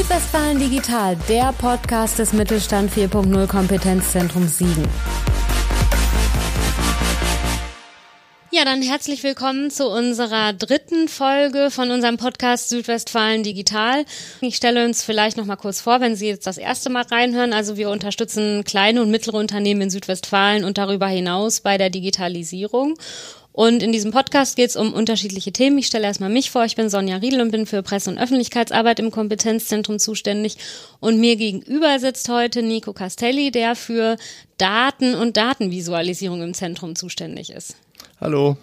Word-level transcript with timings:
Südwestfalen 0.00 0.58
Digital, 0.58 1.14
der 1.28 1.52
Podcast 1.52 2.18
des 2.18 2.32
Mittelstand 2.32 2.90
4.0 2.90 3.46
Kompetenzzentrums 3.46 4.56
Siegen. 4.56 4.88
Ja, 8.50 8.64
dann 8.64 8.80
herzlich 8.80 9.22
willkommen 9.22 9.70
zu 9.70 9.86
unserer 9.90 10.54
dritten 10.54 11.06
Folge 11.06 11.70
von 11.70 11.90
unserem 11.90 12.16
Podcast 12.16 12.70
Südwestfalen 12.70 13.42
Digital. 13.42 14.06
Ich 14.40 14.56
stelle 14.56 14.86
uns 14.86 15.04
vielleicht 15.04 15.36
noch 15.36 15.44
mal 15.44 15.56
kurz 15.56 15.82
vor, 15.82 16.00
wenn 16.00 16.16
Sie 16.16 16.28
jetzt 16.28 16.46
das 16.46 16.56
erste 16.56 16.88
Mal 16.88 17.02
reinhören. 17.02 17.52
Also 17.52 17.76
wir 17.76 17.90
unterstützen 17.90 18.64
kleine 18.64 19.02
und 19.02 19.10
mittlere 19.10 19.36
Unternehmen 19.36 19.82
in 19.82 19.90
Südwestfalen 19.90 20.64
und 20.64 20.78
darüber 20.78 21.08
hinaus 21.08 21.60
bei 21.60 21.76
der 21.76 21.90
Digitalisierung. 21.90 22.96
Und 23.52 23.82
in 23.82 23.90
diesem 23.90 24.12
Podcast 24.12 24.56
geht 24.56 24.70
es 24.70 24.76
um 24.76 24.92
unterschiedliche 24.92 25.52
Themen. 25.52 25.78
Ich 25.78 25.88
stelle 25.88 26.06
erstmal 26.06 26.30
mich 26.30 26.50
vor. 26.50 26.64
Ich 26.64 26.76
bin 26.76 26.88
Sonja 26.88 27.16
Riedel 27.16 27.40
und 27.40 27.50
bin 27.50 27.66
für 27.66 27.82
Presse- 27.82 28.10
und 28.10 28.18
Öffentlichkeitsarbeit 28.18 29.00
im 29.00 29.10
Kompetenzzentrum 29.10 29.98
zuständig. 29.98 30.56
Und 31.00 31.18
mir 31.18 31.36
gegenüber 31.36 31.98
sitzt 31.98 32.28
heute 32.28 32.62
Nico 32.62 32.92
Castelli, 32.92 33.50
der 33.50 33.74
für 33.74 34.16
Daten 34.56 35.14
und 35.14 35.36
Datenvisualisierung 35.36 36.42
im 36.42 36.54
Zentrum 36.54 36.94
zuständig 36.94 37.50
ist. 37.50 37.74
Hallo. 38.20 38.56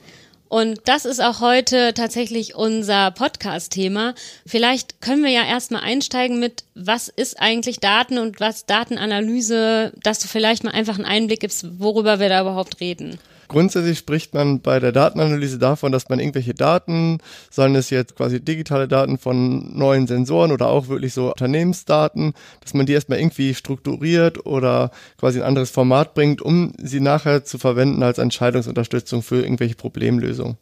Und 0.50 0.80
das 0.86 1.04
ist 1.04 1.22
auch 1.22 1.41
heute 1.41 1.94
tatsächlich 1.94 2.55
unser 2.55 3.12
Podcast-Thema. 3.12 4.16
Vielleicht 4.46 5.02
können 5.02 5.24
wir 5.24 5.32
ja 5.32 5.46
erstmal 5.46 5.82
einsteigen 5.82 6.40
mit, 6.40 6.63
was 6.74 7.10
ist 7.10 7.41
eigentlich 7.41 7.82
Daten 7.82 8.18
und 8.18 8.40
was 8.40 8.66
Datenanalyse, 8.66 9.91
dass 10.02 10.20
du 10.20 10.30
vielleicht 10.30 10.63
mal 10.63 10.72
einfach 10.72 10.96
einen 10.96 11.05
Einblick 11.05 11.41
gibst, 11.41 11.80
worüber 11.80 12.22
wir 12.22 12.30
da 12.30 12.40
überhaupt 12.40 12.80
reden. 12.80 13.20
Grundsätzlich 13.48 13.98
spricht 13.98 14.34
man 14.34 14.60
bei 14.62 14.80
der 14.80 14.92
Datenanalyse 14.92 15.58
davon, 15.58 15.92
dass 15.92 16.10
man 16.10 16.20
irgendwelche 16.20 16.54
Daten, 16.54 17.20
seien 17.50 17.76
es 17.76 17.90
jetzt 17.90 18.16
quasi 18.16 18.41
digitale 18.41 18.88
Daten 18.88 19.18
von 19.18 19.77
neuen 19.77 20.08
Sensoren 20.08 20.52
oder 20.52 20.68
auch 20.68 20.90
wirklich 20.90 21.13
so 21.13 21.30
Unternehmensdaten, 21.32 22.34
dass 22.62 22.74
man 22.74 22.86
die 22.86 22.94
erstmal 22.94 23.20
irgendwie 23.20 23.54
strukturiert 23.54 24.46
oder 24.46 24.91
quasi 25.18 25.40
ein 25.40 25.46
anderes 25.46 25.70
Format 25.70 26.13
bringt, 26.13 26.41
um 26.41 26.74
sie 26.77 26.99
nachher 26.99 27.46
zu 27.46 27.58
verwenden 27.58 28.04
als 28.04 28.18
Entscheidungsunterstützung 28.18 29.21
für 29.21 29.41
irgendwelche 29.41 29.76
Problemlösungen. 29.76 30.58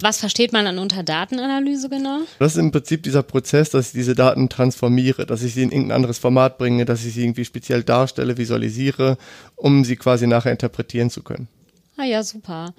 Was 0.00 0.18
versteht 0.18 0.52
man 0.52 0.64
dann 0.64 0.78
unter 0.78 1.02
Datenanalyse 1.02 1.88
genau? 1.88 2.20
Das 2.38 2.52
ist 2.52 2.58
im 2.58 2.72
Prinzip 2.72 3.02
dieser 3.02 3.22
Prozess, 3.22 3.70
dass 3.70 3.88
ich 3.88 3.92
diese 3.92 4.14
Daten 4.14 4.48
transformiere, 4.48 5.26
dass 5.26 5.42
ich 5.42 5.54
sie 5.54 5.62
in 5.62 5.70
irgendein 5.70 5.96
anderes 5.96 6.18
Format 6.18 6.58
bringe, 6.58 6.84
dass 6.84 7.04
ich 7.04 7.14
sie 7.14 7.22
irgendwie 7.22 7.44
speziell 7.44 7.82
darstelle, 7.82 8.36
visualisiere, 8.36 9.16
um 9.56 9.84
sie 9.84 9.96
quasi 9.96 10.26
nachher 10.26 10.52
interpretieren 10.52 11.10
zu 11.10 11.22
können. 11.22 11.48
Ah 11.96 12.04
ja, 12.04 12.24
super. 12.24 12.74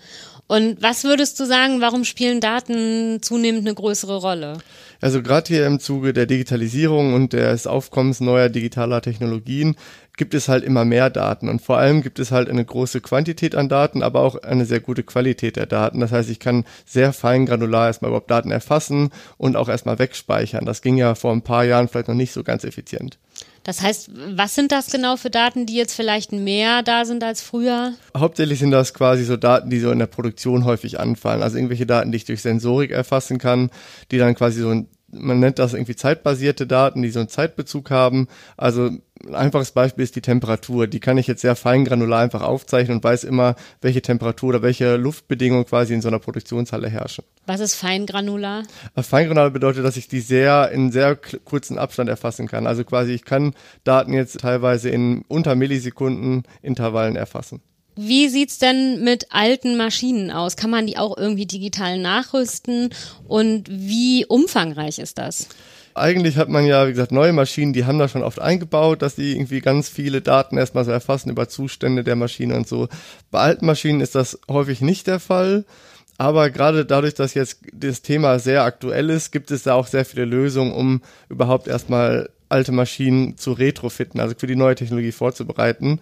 Und 0.48 0.82
was 0.82 1.06
würdest 1.06 1.40
du 1.40 1.46
sagen, 1.46 1.80
warum 1.80 2.04
spielen 2.04 2.42
Daten 2.42 3.20
zunehmend 3.22 3.66
eine 3.66 3.74
größere 3.74 4.18
Rolle? 4.18 4.58
Also 5.00 5.22
gerade 5.22 5.48
hier 5.48 5.66
im 5.66 5.80
Zuge 5.80 6.12
der 6.12 6.26
Digitalisierung 6.26 7.14
und 7.14 7.32
des 7.32 7.66
Aufkommens 7.66 8.20
neuer 8.20 8.50
digitaler 8.50 9.02
Technologien 9.02 9.76
gibt 10.18 10.34
es 10.34 10.48
halt 10.48 10.64
immer 10.64 10.86
mehr 10.86 11.10
Daten 11.10 11.50
und 11.50 11.62
vor 11.62 11.78
allem 11.78 12.02
gibt 12.02 12.20
es 12.20 12.32
halt 12.32 12.50
eine 12.50 12.64
große 12.64 13.02
Quantität 13.02 13.56
an 13.56 13.70
Daten, 13.70 14.04
aber 14.04 14.22
auch 14.22 14.36
eine 14.36 14.66
sehr 14.66 14.80
gute 14.80 15.04
Qualität 15.04 15.56
der 15.56 15.66
Daten. 15.66 16.00
Das 16.00 16.12
heißt, 16.12 16.30
ich 16.30 16.40
kann 16.40 16.66
sehr 16.86 17.14
fein 17.14 17.46
granular 17.46 17.88
erstmal 17.88 18.10
überhaupt 18.10 18.32
Daten 18.32 18.52
erfassen 18.52 19.10
und 19.38 19.56
auch 19.56 19.70
erstmal 19.70 20.00
wegspeichern. 20.00 20.66
Das 20.66 20.82
ging 20.82 20.98
ja 20.98 21.16
vor 21.16 21.32
ein 21.32 21.42
paar 21.42 21.64
Jahren 21.64 21.88
vielleicht 21.88 22.08
noch 22.08 22.16
nicht 22.16 22.34
so 22.34 22.44
ganz 22.44 22.64
effizient. 22.64 23.18
Das 23.66 23.82
heißt, 23.82 24.12
was 24.14 24.54
sind 24.54 24.72
das 24.72 24.92
genau 24.92 25.18
für 25.18 25.32
Daten, 25.32 25.66
die 25.66 25.74
jetzt 25.74 25.96
vielleicht 25.96 26.32
mehr 26.32 26.84
da 26.84 27.04
sind 27.04 27.24
als 27.24 27.42
früher? 27.42 27.94
Hauptsächlich 28.16 28.60
sind 28.60 28.70
das 28.70 28.94
quasi 28.94 29.24
so 29.24 29.38
Daten, 29.38 29.72
die 29.72 29.80
so 29.80 29.90
in 29.90 29.98
der 29.98 30.06
Produktion 30.06 30.66
häufig 30.66 31.00
anfallen. 31.00 31.42
Also 31.42 31.58
irgendwelche 31.58 31.88
Daten, 31.88 32.12
die 32.12 32.18
ich 32.18 32.26
durch 32.26 32.44
Sensorik 32.44 32.92
erfassen 32.92 33.40
kann, 33.40 33.72
die 34.12 34.20
dann 34.20 34.36
quasi 34.36 34.62
so 34.62 34.70
ein 34.70 34.88
man 35.18 35.40
nennt 35.40 35.60
das 35.60 35.74
irgendwie 35.74 35.96
zeitbasierte 35.96 36.68
Daten, 36.68 37.02
die 37.02 37.10
so 37.10 37.20
einen 37.20 37.30
Zeitbezug 37.30 37.92
haben. 37.92 38.28
Also 38.58 38.90
ein 39.26 39.36
einfaches 39.36 39.72
Beispiel 39.72 40.04
ist 40.04 40.16
die 40.16 40.22
Temperatur. 40.22 40.88
Die 40.88 41.00
kann 41.00 41.18
ich 41.18 41.28
jetzt 41.28 41.42
sehr 41.42 41.56
fein 41.56 41.86
granular 41.86 42.22
einfach 42.22 42.42
aufzeichnen 42.42 42.98
und 42.98 43.04
weiß 43.04 43.24
immer, 43.24 43.56
welche 43.82 44.02
Temperatur 44.02 44.50
oder 44.50 44.62
welche 44.62 44.98
Luftbedingungen 44.98 45.66
quasi 45.66 45.94
in 45.94 46.02
so 46.02 46.08
einer 46.08 46.20
Produktionshalle 46.20 46.90
herrschen. 46.90 47.24
Was 47.46 47.60
ist 47.60 47.76
feingranular? 47.76 48.64
Feingranular 48.96 49.52
bedeutet, 49.52 49.86
dass 49.86 49.98
ich 49.98 50.08
die 50.08 50.20
sehr 50.20 50.72
in 50.72 50.92
sehr 50.92 51.16
kurzen 51.16 51.78
Abstand 51.78 52.10
erfassen 52.10 52.48
kann. 52.48 52.68
Also 52.68 52.84
quasi 52.84 53.14
ich 53.14 53.26
kann 53.26 53.54
Daten 53.84 54.14
jetzt 54.14 54.40
teilweise 54.40 54.90
in 54.90 55.24
unter 55.28 55.56
Millisekunden 55.56 56.44
Intervallen 56.62 57.16
erfassen. 57.16 57.62
Wie 57.96 58.28
sieht's 58.28 58.60
denn 58.60 59.04
mit 59.04 59.28
alten 59.32 59.78
Maschinen 59.78 60.32
aus? 60.32 60.56
Kann 60.58 60.70
man 60.70 60.86
die 60.86 60.98
auch 60.98 61.18
irgendwie 61.18 61.46
digital 61.46 61.98
nachrüsten? 61.98 62.90
Und 63.28 63.68
wie 63.70 64.26
umfangreich 64.26 65.00
ist 65.00 65.18
das? 65.18 65.48
Eigentlich 65.94 66.36
hat 66.36 66.50
man 66.50 66.66
ja, 66.66 66.88
wie 66.88 66.92
gesagt, 66.92 67.14
neue 67.14 67.32
Maschinen, 67.32 67.72
die 67.72 67.86
haben 67.86 67.98
da 67.98 68.10
schon 68.10 68.22
oft 68.22 68.42
eingebaut, 68.42 69.02
dass 69.02 69.16
die 69.16 69.32
irgendwie 69.32 69.62
ganz 69.62 69.88
viele 69.88 70.20
Daten 70.20 70.58
erstmal 70.58 70.84
so 70.84 70.92
erfassen 70.92 71.30
über 71.30 71.48
Zustände 71.48 72.04
der 72.04 72.18
Maschine 72.18 72.58
und 72.58 72.68
so. 72.68 72.90
Bei 73.32 73.40
alten 73.40 73.66
Maschinen 73.66 74.02
ist 74.02 74.14
das 74.14 74.40
häufig 74.50 74.82
nicht 74.82 75.08
der 75.08 75.22
Fall. 75.22 75.64
Aber 76.18 76.50
gerade 76.50 76.86
dadurch, 76.86 77.14
dass 77.14 77.34
jetzt 77.34 77.60
das 77.74 78.02
Thema 78.02 78.40
sehr 78.40 78.64
aktuell 78.64 79.10
ist, 79.10 79.32
gibt 79.32 79.52
es 79.52 79.64
da 79.64 79.74
auch 79.74 79.88
sehr 79.88 80.06
viele 80.06 80.26
Lösungen, 80.26 80.74
um 80.74 81.02
überhaupt 81.30 81.68
erstmal 81.68 82.30
alte 82.50 82.72
Maschinen 82.72 83.38
zu 83.38 83.54
retrofitten, 83.54 84.20
also 84.20 84.36
für 84.38 84.48
die 84.48 84.56
neue 84.56 84.76
Technologie 84.76 85.12
vorzubereiten. 85.12 86.00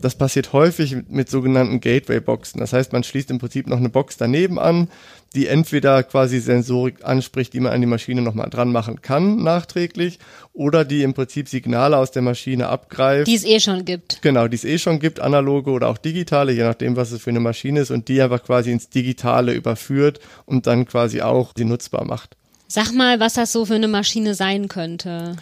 Das 0.00 0.14
passiert 0.14 0.52
häufig 0.52 0.96
mit 1.08 1.30
sogenannten 1.30 1.80
Gateway-Boxen. 1.80 2.60
Das 2.60 2.72
heißt, 2.72 2.92
man 2.92 3.02
schließt 3.02 3.30
im 3.30 3.38
Prinzip 3.38 3.66
noch 3.66 3.78
eine 3.78 3.88
Box 3.88 4.16
daneben 4.16 4.58
an, 4.58 4.88
die 5.34 5.46
entweder 5.46 6.02
quasi 6.02 6.40
Sensorik 6.40 7.04
anspricht, 7.04 7.52
die 7.52 7.60
man 7.60 7.72
an 7.72 7.80
die 7.80 7.86
Maschine 7.86 8.22
nochmal 8.22 8.48
dran 8.48 8.72
machen 8.72 9.02
kann, 9.02 9.42
nachträglich, 9.42 10.18
oder 10.52 10.84
die 10.84 11.02
im 11.02 11.14
Prinzip 11.14 11.48
Signale 11.48 11.96
aus 11.96 12.10
der 12.10 12.22
Maschine 12.22 12.68
abgreift. 12.68 13.26
Die 13.26 13.34
es 13.34 13.44
eh 13.44 13.60
schon 13.60 13.84
gibt. 13.84 14.22
Genau, 14.22 14.48
die 14.48 14.56
es 14.56 14.64
eh 14.64 14.78
schon 14.78 14.98
gibt, 14.98 15.20
analoge 15.20 15.70
oder 15.70 15.88
auch 15.88 15.98
digitale, 15.98 16.52
je 16.52 16.62
nachdem, 16.62 16.96
was 16.96 17.12
es 17.12 17.22
für 17.22 17.30
eine 17.30 17.40
Maschine 17.40 17.80
ist, 17.80 17.90
und 17.90 18.08
die 18.08 18.20
einfach 18.20 18.42
quasi 18.42 18.70
ins 18.70 18.88
Digitale 18.88 19.52
überführt 19.52 20.20
und 20.46 20.66
dann 20.66 20.86
quasi 20.86 21.20
auch 21.20 21.52
sie 21.56 21.64
nutzbar 21.64 22.04
macht. 22.04 22.36
Sag 22.68 22.92
mal, 22.92 23.20
was 23.20 23.34
das 23.34 23.52
so 23.52 23.64
für 23.64 23.74
eine 23.74 23.88
Maschine 23.88 24.34
sein 24.34 24.68
könnte. 24.68 25.36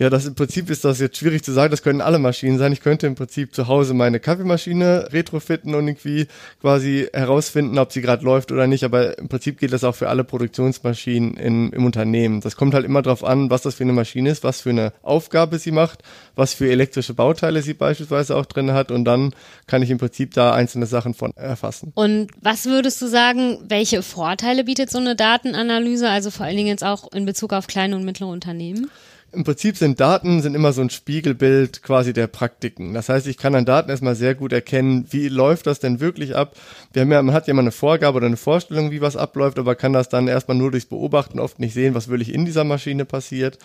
Ja, 0.00 0.08
das 0.08 0.24
im 0.24 0.34
Prinzip 0.34 0.70
ist 0.70 0.82
das 0.86 0.98
jetzt 0.98 1.18
schwierig 1.18 1.44
zu 1.44 1.52
sagen. 1.52 1.70
Das 1.70 1.82
können 1.82 2.00
alle 2.00 2.18
Maschinen 2.18 2.56
sein. 2.56 2.72
Ich 2.72 2.80
könnte 2.80 3.06
im 3.06 3.16
Prinzip 3.16 3.54
zu 3.54 3.68
Hause 3.68 3.92
meine 3.92 4.18
Kaffeemaschine 4.18 5.08
retrofitten 5.12 5.74
und 5.74 5.86
irgendwie 5.86 6.26
quasi 6.62 7.06
herausfinden, 7.12 7.78
ob 7.78 7.92
sie 7.92 8.00
gerade 8.00 8.24
läuft 8.24 8.50
oder 8.50 8.66
nicht. 8.66 8.82
Aber 8.82 9.18
im 9.18 9.28
Prinzip 9.28 9.60
geht 9.60 9.74
das 9.74 9.84
auch 9.84 9.94
für 9.94 10.08
alle 10.08 10.24
Produktionsmaschinen 10.24 11.34
in, 11.34 11.70
im 11.74 11.84
Unternehmen. 11.84 12.40
Das 12.40 12.56
kommt 12.56 12.72
halt 12.72 12.86
immer 12.86 13.02
darauf 13.02 13.22
an, 13.22 13.50
was 13.50 13.60
das 13.60 13.74
für 13.74 13.84
eine 13.84 13.92
Maschine 13.92 14.30
ist, 14.30 14.42
was 14.42 14.62
für 14.62 14.70
eine 14.70 14.94
Aufgabe 15.02 15.58
sie 15.58 15.70
macht, 15.70 16.02
was 16.34 16.54
für 16.54 16.70
elektrische 16.70 17.12
Bauteile 17.12 17.60
sie 17.60 17.74
beispielsweise 17.74 18.36
auch 18.36 18.46
drin 18.46 18.72
hat. 18.72 18.90
Und 18.90 19.04
dann 19.04 19.34
kann 19.66 19.82
ich 19.82 19.90
im 19.90 19.98
Prinzip 19.98 20.32
da 20.32 20.54
einzelne 20.54 20.86
Sachen 20.86 21.12
von 21.12 21.36
erfassen. 21.36 21.92
Und 21.94 22.28
was 22.40 22.64
würdest 22.64 23.02
du 23.02 23.06
sagen, 23.06 23.58
welche 23.68 24.02
Vorteile 24.02 24.64
bietet 24.64 24.88
so 24.88 24.96
eine 24.96 25.14
Datenanalyse? 25.14 26.08
Also 26.08 26.30
vor 26.30 26.46
allen 26.46 26.56
Dingen 26.56 26.68
jetzt 26.68 26.84
auch 26.84 27.12
in 27.12 27.26
Bezug 27.26 27.52
auf 27.52 27.66
kleine 27.66 27.96
und 27.96 28.06
mittlere 28.06 28.30
Unternehmen? 28.30 28.90
Im 29.32 29.44
Prinzip 29.44 29.76
sind 29.76 30.00
Daten 30.00 30.42
sind 30.42 30.56
immer 30.56 30.72
so 30.72 30.80
ein 30.80 30.90
Spiegelbild 30.90 31.82
quasi 31.82 32.12
der 32.12 32.26
Praktiken. 32.26 32.94
Das 32.94 33.08
heißt, 33.08 33.28
ich 33.28 33.36
kann 33.36 33.54
an 33.54 33.64
Daten 33.64 33.88
erstmal 33.88 34.16
sehr 34.16 34.34
gut 34.34 34.52
erkennen, 34.52 35.06
wie 35.10 35.28
läuft 35.28 35.68
das 35.68 35.78
denn 35.78 36.00
wirklich 36.00 36.34
ab. 36.34 36.56
Wir 36.92 37.02
haben 37.02 37.12
ja, 37.12 37.22
man 37.22 37.34
hat 37.34 37.46
ja 37.46 37.52
immer 37.52 37.62
eine 37.62 37.70
Vorgabe 37.70 38.16
oder 38.16 38.26
eine 38.26 38.36
Vorstellung, 38.36 38.90
wie 38.90 39.00
was 39.00 39.16
abläuft, 39.16 39.60
aber 39.60 39.76
kann 39.76 39.92
das 39.92 40.08
dann 40.08 40.26
erstmal 40.26 40.56
nur 40.56 40.72
durchs 40.72 40.86
Beobachten 40.86 41.38
oft 41.38 41.60
nicht 41.60 41.74
sehen, 41.74 41.94
was 41.94 42.08
wirklich 42.08 42.34
in 42.34 42.44
dieser 42.44 42.64
Maschine 42.64 43.04
passiert. 43.04 43.58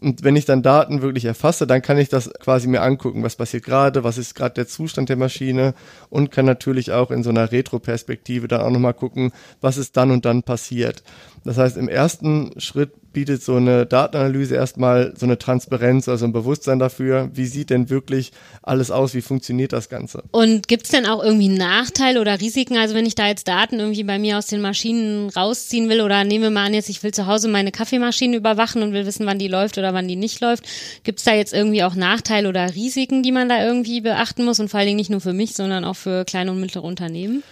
Und 0.00 0.24
wenn 0.24 0.36
ich 0.36 0.44
dann 0.44 0.62
Daten 0.62 1.02
wirklich 1.02 1.24
erfasse, 1.24 1.66
dann 1.66 1.82
kann 1.82 1.98
ich 1.98 2.08
das 2.08 2.30
quasi 2.40 2.68
mir 2.68 2.82
angucken, 2.82 3.22
was 3.22 3.36
passiert 3.36 3.64
gerade, 3.64 4.04
was 4.04 4.18
ist 4.18 4.34
gerade 4.34 4.54
der 4.54 4.68
Zustand 4.68 5.08
der 5.08 5.16
Maschine 5.16 5.74
und 6.10 6.30
kann 6.30 6.44
natürlich 6.44 6.92
auch 6.92 7.10
in 7.10 7.22
so 7.22 7.30
einer 7.30 7.50
Retro-Perspektive 7.50 8.48
dann 8.48 8.60
auch 8.60 8.70
nochmal 8.70 8.94
gucken, 8.94 9.32
was 9.60 9.76
ist 9.76 9.96
dann 9.96 10.10
und 10.10 10.24
dann 10.24 10.42
passiert. 10.42 11.02
Das 11.44 11.56
heißt, 11.56 11.76
im 11.76 11.88
ersten 11.88 12.52
Schritt 12.58 12.92
bietet 13.12 13.42
so 13.42 13.56
eine 13.56 13.86
Datenanalyse 13.86 14.54
erstmal 14.54 15.14
so 15.16 15.26
eine 15.26 15.38
Transparenz, 15.38 16.08
also 16.08 16.24
ein 16.24 16.32
Bewusstsein 16.32 16.78
dafür, 16.78 17.30
wie 17.32 17.46
sieht 17.46 17.70
denn 17.70 17.90
wirklich 17.90 18.32
alles 18.62 18.90
aus, 18.90 19.14
wie 19.14 19.22
funktioniert 19.22 19.72
das 19.72 19.88
Ganze. 19.88 20.22
Und 20.30 20.68
gibt 20.68 20.84
es 20.84 20.90
denn 20.90 21.06
auch 21.06 21.22
irgendwie 21.22 21.48
Nachteile 21.48 22.20
oder 22.20 22.40
Risiken? 22.40 22.76
Also 22.76 22.94
wenn 22.94 23.06
ich 23.06 23.14
da 23.14 23.26
jetzt 23.26 23.48
Daten 23.48 23.80
irgendwie 23.80 24.04
bei 24.04 24.18
mir 24.18 24.38
aus 24.38 24.46
den 24.46 24.60
Maschinen 24.60 25.30
rausziehen 25.30 25.88
will 25.88 26.00
oder 26.00 26.22
nehme 26.24 26.50
mal 26.50 26.66
an, 26.66 26.74
jetzt 26.74 26.90
ich 26.90 27.02
will 27.02 27.12
zu 27.12 27.26
Hause 27.26 27.48
meine 27.48 27.72
Kaffeemaschine 27.72 28.36
überwachen 28.36 28.82
und 28.82 28.92
will 28.92 29.06
wissen, 29.06 29.26
wann 29.26 29.38
die 29.38 29.48
läuft 29.48 29.78
oder 29.78 29.87
wann 29.94 30.08
die 30.08 30.16
nicht 30.16 30.40
läuft, 30.40 30.64
gibt 31.04 31.18
es 31.18 31.24
da 31.24 31.34
jetzt 31.34 31.52
irgendwie 31.52 31.82
auch 31.82 31.94
Nachteile 31.94 32.48
oder 32.48 32.74
Risiken, 32.74 33.22
die 33.22 33.32
man 33.32 33.48
da 33.48 33.64
irgendwie 33.64 34.00
beachten 34.00 34.44
muss 34.44 34.60
und 34.60 34.68
vor 34.68 34.78
allen 34.78 34.88
Dingen 34.88 34.98
nicht 34.98 35.10
nur 35.10 35.20
für 35.20 35.32
mich, 35.32 35.54
sondern 35.54 35.84
auch 35.84 35.96
für 35.96 36.24
kleine 36.24 36.52
und 36.52 36.60
mittlere 36.60 36.84
Unternehmen? 36.84 37.42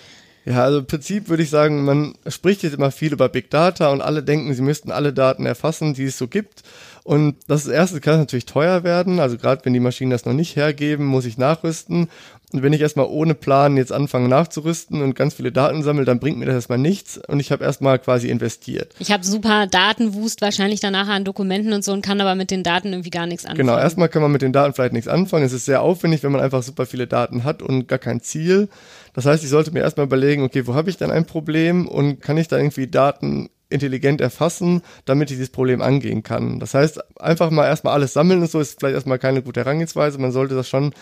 Ja, 0.47 0.63
also 0.63 0.79
im 0.79 0.87
Prinzip 0.87 1.29
würde 1.29 1.43
ich 1.43 1.51
sagen, 1.51 1.85
man 1.85 2.15
spricht 2.29 2.63
jetzt 2.63 2.75
immer 2.75 2.93
viel 2.93 3.13
über 3.13 3.29
Big 3.29 3.51
Data 3.51 3.89
und 3.91 4.01
alle 4.01 4.23
denken, 4.23 4.55
sie 4.55 4.63
müssten 4.63 4.93
alle 4.93 5.13
Daten 5.13 5.45
erfassen, 5.45 5.95
die 5.95 6.05
es 6.05 6.19
so 6.19 6.29
gibt. 6.29 6.63
Und 7.07 7.37
das 7.47 7.69
erste 7.69 8.01
kann 8.01 8.19
natürlich 8.19 8.47
teuer 8.47 8.83
werden. 8.83 9.21
Also 9.21 9.39
gerade 9.39 9.65
wenn 9.65 9.73
die 9.73 9.79
Maschinen 9.79 10.11
das 10.11 10.25
noch 10.25 10.33
nicht 10.33 10.57
hergeben, 10.57 11.07
muss 11.07 11.25
ich 11.25 11.39
nachrüsten. 11.39 12.09
Und 12.53 12.63
wenn 12.65 12.73
ich 12.73 12.81
erstmal 12.81 13.07
ohne 13.07 13.35
Plan 13.35 13.77
jetzt 13.77 13.93
anfange 13.93 14.29
nachzurüsten 14.29 15.01
und 15.03 15.15
ganz 15.15 15.35
viele 15.35 15.53
Daten 15.53 15.85
sammle, 15.85 16.05
dann 16.05 16.19
bringt 16.19 16.37
mir 16.37 16.47
das 16.47 16.57
erstmal 16.57 16.79
nichts 16.79 17.17
und 17.29 17.39
ich 17.39 17.53
habe 17.53 17.63
erstmal 17.63 18.01
quasi 18.01 18.29
investiert. 18.29 18.93
Ich 18.99 19.13
habe 19.13 19.23
super 19.23 19.69
Datenwust 19.69 20.41
wahrscheinlich 20.41 20.81
danach 20.81 21.07
an 21.07 21.25
Dokumenten 21.25 21.73
und 21.73 21.85
so 21.85 21.93
und 21.93 22.03
kann 22.03 22.21
aber 22.21 22.35
mit 22.35 22.51
den 22.51 22.65
Daten 22.65 22.89
irgendwie 22.89 23.11
gar 23.11 23.27
nichts 23.27 23.45
anfangen. 23.45 23.69
Genau, 23.69 23.79
erstmal 23.79 24.09
kann 24.09 24.23
man 24.23 24.33
mit 24.33 24.43
den 24.43 24.53
Daten 24.53 24.75
vielleicht 24.75 24.93
nichts 24.93 25.07
anfangen. 25.07 25.45
Es 25.45 25.53
ist 25.53 25.65
sehr 25.65 25.83
aufwendig, 25.83 26.25
wenn 26.25 26.33
man 26.33 26.41
einfach 26.41 26.65
super 26.65 26.87
viele 26.87 27.07
Daten 27.07 27.45
hat 27.45 27.63
und 27.63 27.87
gar 27.87 28.01
kein 28.01 28.21
Ziel. 28.21 28.69
Das 29.15 29.27
heißt, 29.27 29.45
ich 29.45 29.51
sollte 29.51 29.71
mir 29.71 29.81
erstmal 29.81 30.07
überlegen, 30.07 30.43
okay, 30.43 30.67
wo 30.67 30.75
habe 30.75 30.91
ich 30.91 30.97
denn 30.97 31.13
ein 31.13 31.25
Problem 31.25 31.87
und 31.87 32.21
kann 32.21 32.37
ich 32.37 32.49
da 32.49 32.57
irgendwie 32.57 32.89
Daten 32.89 33.49
intelligent 33.69 34.21
erfassen, 34.21 34.83
damit 35.05 35.31
ich 35.31 35.37
dieses 35.37 35.51
Problem 35.51 35.83
angehen 35.83 36.23
kann. 36.23 36.61
Das 36.61 36.75
heißt, 36.75 37.21
einfach 37.21 37.51
mal 37.51 37.67
erstmal 37.67 37.95
alles 37.95 38.13
sammeln 38.13 38.41
und 38.41 38.51
so 38.51 38.61
ist 38.61 38.79
vielleicht 38.79 38.95
erstmal 38.95 39.19
keine 39.19 39.43
gute 39.43 39.61
Herangehensweise. 39.61 40.19
Man 40.19 40.33
sollte 40.33 40.55
das 40.55 40.69
schon 40.69 40.93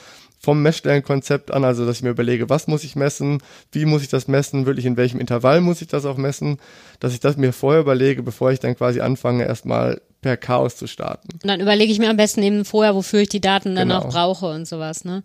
vom 0.41 0.63
Messstellenkonzept 0.63 1.51
an, 1.51 1.65
also 1.65 1.87
dass 1.87 1.97
ich 1.97 2.03
mir 2.03 2.11
überlege, 2.11 2.51
was 2.51 2.67
muss 2.67 2.85
ich 2.85 2.97
messen, 2.97 3.43
wie 3.73 3.87
muss 3.87 4.03
ich 4.03 4.09
das 4.09 4.29
messen, 4.29 4.67
wirklich 4.67 4.87
in 4.87 4.97
welchem 4.97 5.21
Intervall 5.21 5.61
muss 5.61 5.83
ich 5.83 5.89
das 5.89 6.05
auch 6.05 6.17
messen, 6.19 6.59
dass 7.01 7.13
ich 7.13 7.21
das 7.21 7.37
mir 7.37 7.53
vorher 7.53 7.81
überlege, 7.81 8.23
bevor 8.23 8.53
ich 8.53 8.61
dann 8.61 8.77
quasi 8.77 9.01
anfange, 9.01 9.45
erstmal 9.45 10.01
per 10.25 10.39
Chaos 10.39 10.77
zu 10.77 10.87
starten. 10.87 11.29
Und 11.35 11.47
dann 11.47 11.61
überlege 11.61 11.93
ich 11.93 11.99
mir 11.99 12.09
am 12.09 12.17
besten 12.17 12.43
eben 12.43 12.65
vorher, 12.65 12.95
wofür 12.95 13.21
ich 13.21 13.29
die 13.29 13.43
Daten 13.43 13.77
dann 13.77 13.89
genau. 13.89 14.01
auch 14.01 14.09
brauche 14.09 14.47
und 14.47 14.67
sowas. 14.67 15.05
Ne? 15.05 15.23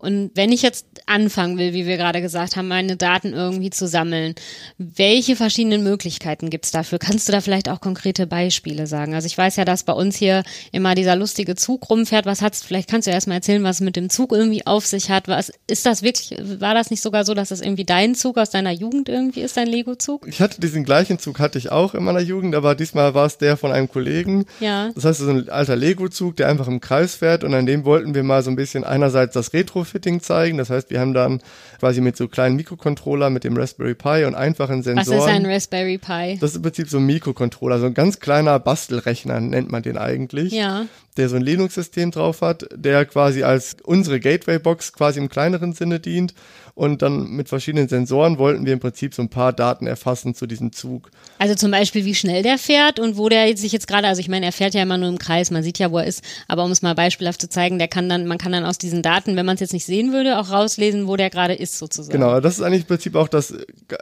Und 0.00 0.32
wenn 0.34 0.50
ich 0.50 0.62
jetzt 0.62 0.86
anfangen 1.06 1.56
will, 1.56 1.72
wie 1.72 1.86
wir 1.86 1.96
gerade 1.96 2.20
gesagt 2.20 2.56
haben, 2.56 2.66
meine 2.66 2.96
Daten 2.96 3.32
irgendwie 3.32 3.70
zu 3.70 3.86
sammeln, 3.86 4.34
welche 4.76 5.36
verschiedenen 5.36 5.84
Möglichkeiten 5.84 6.50
gibt's 6.50 6.72
dafür? 6.72 6.98
Kannst 6.98 7.28
du 7.28 7.32
da 7.32 7.40
vielleicht 7.40 7.68
auch 7.68 7.80
konkrete 7.80 8.26
Beispiele 8.26 8.88
sagen? 8.88 9.14
Also 9.14 9.26
ich 9.26 9.38
weiß 9.38 9.54
ja, 9.54 9.64
dass 9.64 9.84
bei 9.84 9.92
uns 9.92 10.16
hier 10.16 10.42
immer 10.72 10.96
dieser 10.96 11.14
lustige 11.14 11.54
Zug 11.54 11.88
rumfährt. 11.88 12.26
Was 12.26 12.42
hat's? 12.42 12.64
Vielleicht 12.64 12.90
kannst 12.90 13.06
du 13.06 13.12
erst 13.12 13.28
mal 13.28 13.34
erzählen, 13.34 13.62
was 13.62 13.80
mit 13.80 13.94
dem 13.94 14.10
Zug 14.10 14.32
irgendwie 14.32 14.66
auf 14.66 14.84
sich 14.84 15.10
hat. 15.10 15.28
Was 15.28 15.52
ist 15.68 15.86
das 15.86 16.02
wirklich? 16.02 16.36
War 16.60 16.74
das 16.74 16.90
nicht 16.90 17.02
sogar 17.02 17.24
so, 17.24 17.34
dass 17.34 17.50
das 17.50 17.60
irgendwie 17.60 17.84
dein 17.84 18.16
Zug 18.16 18.36
aus 18.36 18.50
deiner 18.50 18.72
Jugend 18.72 19.08
irgendwie 19.08 19.42
ist, 19.42 19.56
dein 19.56 19.68
Lego-Zug? 19.68 20.26
Ich 20.26 20.40
hatte 20.40 20.60
diesen 20.60 20.82
gleichen 20.82 21.20
Zug 21.20 21.38
hatte 21.38 21.56
ich 21.56 21.70
auch 21.70 21.94
in 21.94 22.02
meiner 22.02 22.20
Jugend, 22.20 22.56
aber 22.56 22.74
diesmal 22.74 23.14
war 23.14 23.26
es 23.26 23.38
der 23.38 23.56
von 23.56 23.70
einem 23.70 23.88
Kollegen 23.88 24.39
ja. 24.60 24.90
Das 24.94 25.04
heißt, 25.04 25.20
so 25.20 25.30
ein 25.30 25.48
alter 25.48 25.76
Lego-Zug, 25.76 26.36
der 26.36 26.48
einfach 26.48 26.68
im 26.68 26.80
Kreis 26.80 27.14
fährt 27.14 27.44
und 27.44 27.54
an 27.54 27.66
dem 27.66 27.84
wollten 27.84 28.14
wir 28.14 28.22
mal 28.22 28.42
so 28.42 28.50
ein 28.50 28.56
bisschen 28.56 28.84
einerseits 28.84 29.34
das 29.34 29.52
Retrofitting 29.52 30.20
zeigen. 30.20 30.58
Das 30.58 30.70
heißt, 30.70 30.90
wir 30.90 31.00
haben 31.00 31.14
dann 31.14 31.40
quasi 31.78 32.00
mit 32.00 32.16
so 32.16 32.28
kleinen 32.28 32.56
Mikrocontroller 32.56 33.30
mit 33.30 33.44
dem 33.44 33.56
Raspberry 33.56 33.94
Pi 33.94 34.24
und 34.24 34.34
einfachen 34.34 34.82
Sensoren. 34.82 35.18
Was 35.18 35.26
ist 35.26 35.32
ein 35.32 35.46
Raspberry 35.46 35.98
Pi? 35.98 36.38
Das 36.40 36.50
ist 36.50 36.56
im 36.56 36.62
Prinzip 36.62 36.88
so 36.88 36.98
ein 36.98 37.06
Mikrocontroller, 37.06 37.78
so 37.78 37.86
ein 37.86 37.94
ganz 37.94 38.20
kleiner 38.20 38.58
Bastelrechner 38.58 39.40
nennt 39.40 39.70
man 39.70 39.82
den 39.82 39.98
eigentlich. 39.98 40.52
Ja 40.52 40.86
der 41.16 41.28
so 41.28 41.36
ein 41.36 41.42
Linux-System 41.42 42.10
drauf 42.10 42.40
hat, 42.40 42.66
der 42.74 43.04
quasi 43.04 43.42
als 43.42 43.76
unsere 43.82 44.20
Gateway-Box 44.20 44.92
quasi 44.92 45.18
im 45.18 45.28
kleineren 45.28 45.72
Sinne 45.72 46.00
dient 46.00 46.34
und 46.74 47.02
dann 47.02 47.30
mit 47.30 47.48
verschiedenen 47.48 47.88
Sensoren 47.88 48.38
wollten 48.38 48.64
wir 48.64 48.72
im 48.72 48.80
Prinzip 48.80 49.14
so 49.14 49.20
ein 49.20 49.28
paar 49.28 49.52
Daten 49.52 49.86
erfassen 49.86 50.34
zu 50.34 50.46
diesem 50.46 50.72
Zug. 50.72 51.10
Also 51.38 51.54
zum 51.54 51.70
Beispiel, 51.70 52.04
wie 52.04 52.14
schnell 52.14 52.42
der 52.42 52.56
fährt 52.58 52.98
und 52.98 53.18
wo 53.18 53.28
der 53.28 53.54
sich 53.56 53.72
jetzt 53.72 53.86
gerade, 53.86 54.08
also 54.08 54.20
ich 54.20 54.28
meine, 54.28 54.46
er 54.46 54.52
fährt 54.52 54.72
ja 54.72 54.82
immer 54.82 54.96
nur 54.96 55.08
im 55.08 55.18
Kreis, 55.18 55.50
man 55.50 55.62
sieht 55.62 55.78
ja, 55.78 55.90
wo 55.90 55.98
er 55.98 56.06
ist, 56.06 56.24
aber 56.48 56.64
um 56.64 56.70
es 56.70 56.80
mal 56.80 56.94
beispielhaft 56.94 57.40
zu 57.40 57.48
zeigen, 57.48 57.78
der 57.78 57.88
kann 57.88 58.08
dann, 58.08 58.26
man 58.26 58.38
kann 58.38 58.52
dann 58.52 58.64
aus 58.64 58.78
diesen 58.78 59.02
Daten, 59.02 59.36
wenn 59.36 59.44
man 59.44 59.54
es 59.54 59.60
jetzt 59.60 59.72
nicht 59.72 59.84
sehen 59.84 60.12
würde, 60.12 60.38
auch 60.38 60.50
rauslesen, 60.50 61.06
wo 61.06 61.16
der 61.16 61.28
gerade 61.28 61.54
ist 61.54 61.78
sozusagen. 61.78 62.12
Genau, 62.12 62.40
das 62.40 62.58
ist 62.58 62.62
eigentlich 62.62 62.82
im 62.82 62.88
Prinzip 62.88 63.14
auch 63.14 63.28
das 63.28 63.54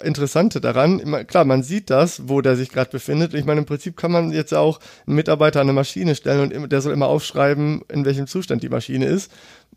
Interessante 0.03 0.61
daran. 0.61 1.27
Klar, 1.27 1.45
man 1.45 1.63
sieht 1.63 1.91
das, 1.91 2.29
wo 2.29 2.43
der 2.43 2.55
sich 2.55 2.69
gerade 2.69 2.91
befindet. 2.91 3.35
Ich 3.35 3.45
meine, 3.45 3.61
im 3.61 3.67
Prinzip 3.67 3.97
kann 3.97 4.13
man 4.13 4.31
jetzt 4.31 4.55
auch 4.55 4.79
einen 5.07 5.17
Mitarbeiter 5.17 5.61
an 5.61 5.67
eine 5.67 5.73
Maschine 5.73 6.15
stellen 6.15 6.53
und 6.53 6.71
der 6.71 6.81
soll 6.81 6.93
immer 6.99 7.07
aufschreiben, 7.07 7.83
in 7.89 8.05
welchem 8.05 8.27
Zustand 8.27 8.65
die 8.65 8.69
Maschine 8.69 9.07
ist 9.07 9.31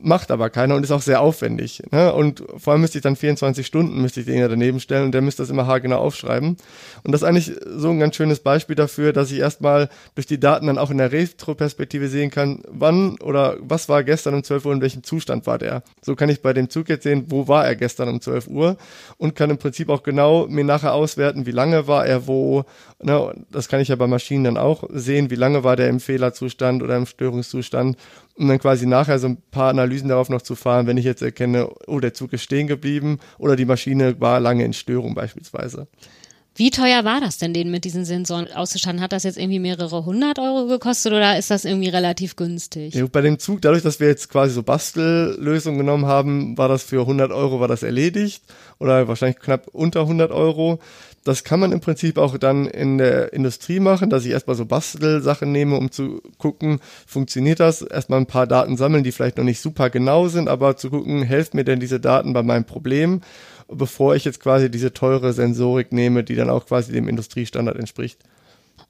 macht 0.03 0.31
aber 0.31 0.50
keiner 0.50 0.75
und 0.75 0.83
ist 0.83 0.92
auch 0.92 1.01
sehr 1.01 1.21
aufwendig. 1.21 1.81
Ne? 1.92 2.13
Und 2.13 2.44
vor 2.57 2.74
allem 2.74 2.81
müsste 2.81 2.98
ich 2.98 3.03
dann 3.03 3.15
24 3.15 3.65
Stunden 3.65 4.01
müsste 4.01 4.21
ich 4.21 4.25
den 4.25 4.38
ja 4.38 4.48
daneben 4.48 4.80
stellen 4.80 5.06
und 5.06 5.12
der 5.12 5.21
müsste 5.21 5.44
das 5.44 5.50
immer 5.50 5.68
haargenau 5.68 5.98
aufschreiben. 5.98 6.57
Und 7.03 7.12
das 7.12 7.21
ist 7.21 7.27
eigentlich 7.27 7.53
so 7.65 7.89
ein 7.89 8.00
ganz 8.00 8.15
schönes 8.15 8.39
Beispiel 8.39 8.75
dafür, 8.75 9.13
dass 9.13 9.31
ich 9.31 9.39
erstmal 9.39 9.89
durch 10.15 10.27
die 10.27 10.39
Daten 10.39 10.68
dann 10.68 10.77
auch 10.77 10.92
in 10.92 10.98
der 10.98 11.12
Retroperspektive 11.12 12.07
sehen 12.07 12.31
kann, 12.31 12.63
wann 12.68 13.18
oder 13.19 13.57
was 13.59 13.89
war 13.89 14.03
gestern 14.03 14.33
um 14.33 14.44
12 14.44 14.65
Uhr, 14.65 14.74
in 14.74 14.81
welchem 14.81 15.03
Zustand 15.03 15.45
war 15.48 15.57
der. 15.57 15.83
So 16.01 16.15
kann 16.15 16.30
ich 16.30 16.42
bei 16.42 16.54
dem 16.54 16.69
Zug 16.69 16.89
jetzt 16.89 17.04
sehen, 17.04 17.25
wo 17.27 17.47
war 17.47 17.65
er 17.65 17.75
gestern 17.75 18.09
um 18.09 18.21
12 18.21 18.47
Uhr 18.47 18.77
und 19.18 19.36
kann 19.36 19.50
im 19.50 19.57
Prinzip 19.57 19.89
auch 19.89 20.04
genau 20.04 20.47
mir 20.47 20.63
nachher 20.63 20.94
auswerten, 20.94 21.45
wie 21.45 21.51
lange 21.51 21.88
war 21.88 22.06
er 22.06 22.27
wo. 22.27 22.65
Ne? 23.01 23.33
Das 23.51 23.68
kann 23.68 23.80
ich 23.80 23.89
ja 23.89 23.95
bei 23.95 24.07
Maschinen 24.07 24.44
dann 24.44 24.57
auch 24.57 24.83
sehen, 24.89 25.30
wie 25.30 25.36
lange 25.36 25.63
war 25.63 25.75
der 25.75 25.89
im 25.89 26.00
Fehlerzustand 26.00 26.83
oder 26.83 26.97
im 26.97 27.06
Störungszustand 27.06 27.97
um 28.41 28.47
dann 28.47 28.59
quasi 28.59 28.88
nachher 28.88 29.19
so 29.19 29.27
ein 29.27 29.38
paar 29.51 29.69
Analysen 29.69 30.09
darauf 30.09 30.29
noch 30.29 30.41
zu 30.41 30.55
fahren, 30.55 30.88
wenn 30.88 30.97
ich 30.97 31.05
jetzt 31.05 31.21
erkenne, 31.21 31.69
oh, 31.85 31.99
der 31.99 32.15
Zug 32.15 32.33
ist 32.33 32.41
stehen 32.41 32.65
geblieben 32.65 33.19
oder 33.38 33.55
die 33.55 33.65
Maschine 33.65 34.19
war 34.19 34.39
lange 34.39 34.65
in 34.65 34.73
Störung 34.73 35.13
beispielsweise. 35.13 35.88
Wie 36.55 36.71
teuer 36.71 37.05
war 37.05 37.21
das 37.21 37.38
denn, 37.38 37.53
den 37.53 37.71
mit 37.71 37.85
diesen 37.85 38.03
Sensoren 38.03 38.51
auszustatten? 38.51 38.99
Hat 38.99 39.13
das 39.13 39.23
jetzt 39.23 39.38
irgendwie 39.38 39.59
mehrere 39.59 40.05
hundert 40.05 40.39
Euro 40.39 40.65
gekostet 40.65 41.13
oder 41.13 41.38
ist 41.38 41.51
das 41.51 41.65
irgendwie 41.65 41.89
relativ 41.89 42.35
günstig? 42.35 42.95
Ja, 42.95 43.05
bei 43.05 43.21
dem 43.21 43.38
Zug, 43.38 43.61
dadurch, 43.61 43.83
dass 43.83 43.99
wir 43.99 44.07
jetzt 44.07 44.27
quasi 44.27 44.55
so 44.55 44.63
Bastellösungen 44.63 45.77
genommen 45.77 46.07
haben, 46.07 46.57
war 46.57 46.67
das 46.67 46.83
für 46.83 47.01
100 47.01 47.31
Euro 47.31 47.59
war 47.59 47.67
das 47.67 47.83
erledigt 47.83 48.44
oder 48.79 49.07
wahrscheinlich 49.07 49.39
knapp 49.39 49.67
unter 49.67 50.01
100 50.01 50.31
Euro. 50.31 50.79
Das 51.23 51.44
kann 51.44 51.59
man 51.59 51.71
im 51.71 51.81
Prinzip 51.81 52.18
auch 52.18 52.38
dann 52.39 52.65
in 52.65 52.97
der 52.97 53.31
Industrie 53.33 53.79
machen, 53.79 54.09
dass 54.09 54.25
ich 54.25 54.31
erstmal 54.31 54.56
so 54.56 54.65
Bastelsachen 54.65 55.51
nehme, 55.51 55.77
um 55.77 55.91
zu 55.91 56.21
gucken, 56.39 56.79
funktioniert 57.06 57.59
das? 57.59 57.83
Erstmal 57.83 58.19
ein 58.19 58.25
paar 58.25 58.47
Daten 58.47 58.75
sammeln, 58.75 59.03
die 59.03 59.12
vielleicht 59.12 59.38
noch 59.38 59.44
nicht 59.44 59.59
super 59.59 59.91
genau 59.91 60.29
sind, 60.29 60.50
aber 60.50 60.77
zu 60.77 60.89
gucken, 60.89 61.21
helfen 61.21 61.57
mir 61.57 61.63
denn 61.63 61.79
diese 61.79 62.00
Daten 62.00 62.33
bei 62.33 62.41
meinem 62.41 62.65
Problem, 62.65 63.21
bevor 63.68 64.15
ich 64.15 64.25
jetzt 64.25 64.39
quasi 64.39 64.71
diese 64.71 64.94
teure 64.94 65.31
Sensorik 65.33 65.91
nehme, 65.91 66.23
die 66.23 66.35
dann 66.35 66.50
auch 66.50 66.65
quasi 66.65 66.91
dem 66.91 67.07
Industriestandard 67.07 67.77
entspricht. 67.77 68.19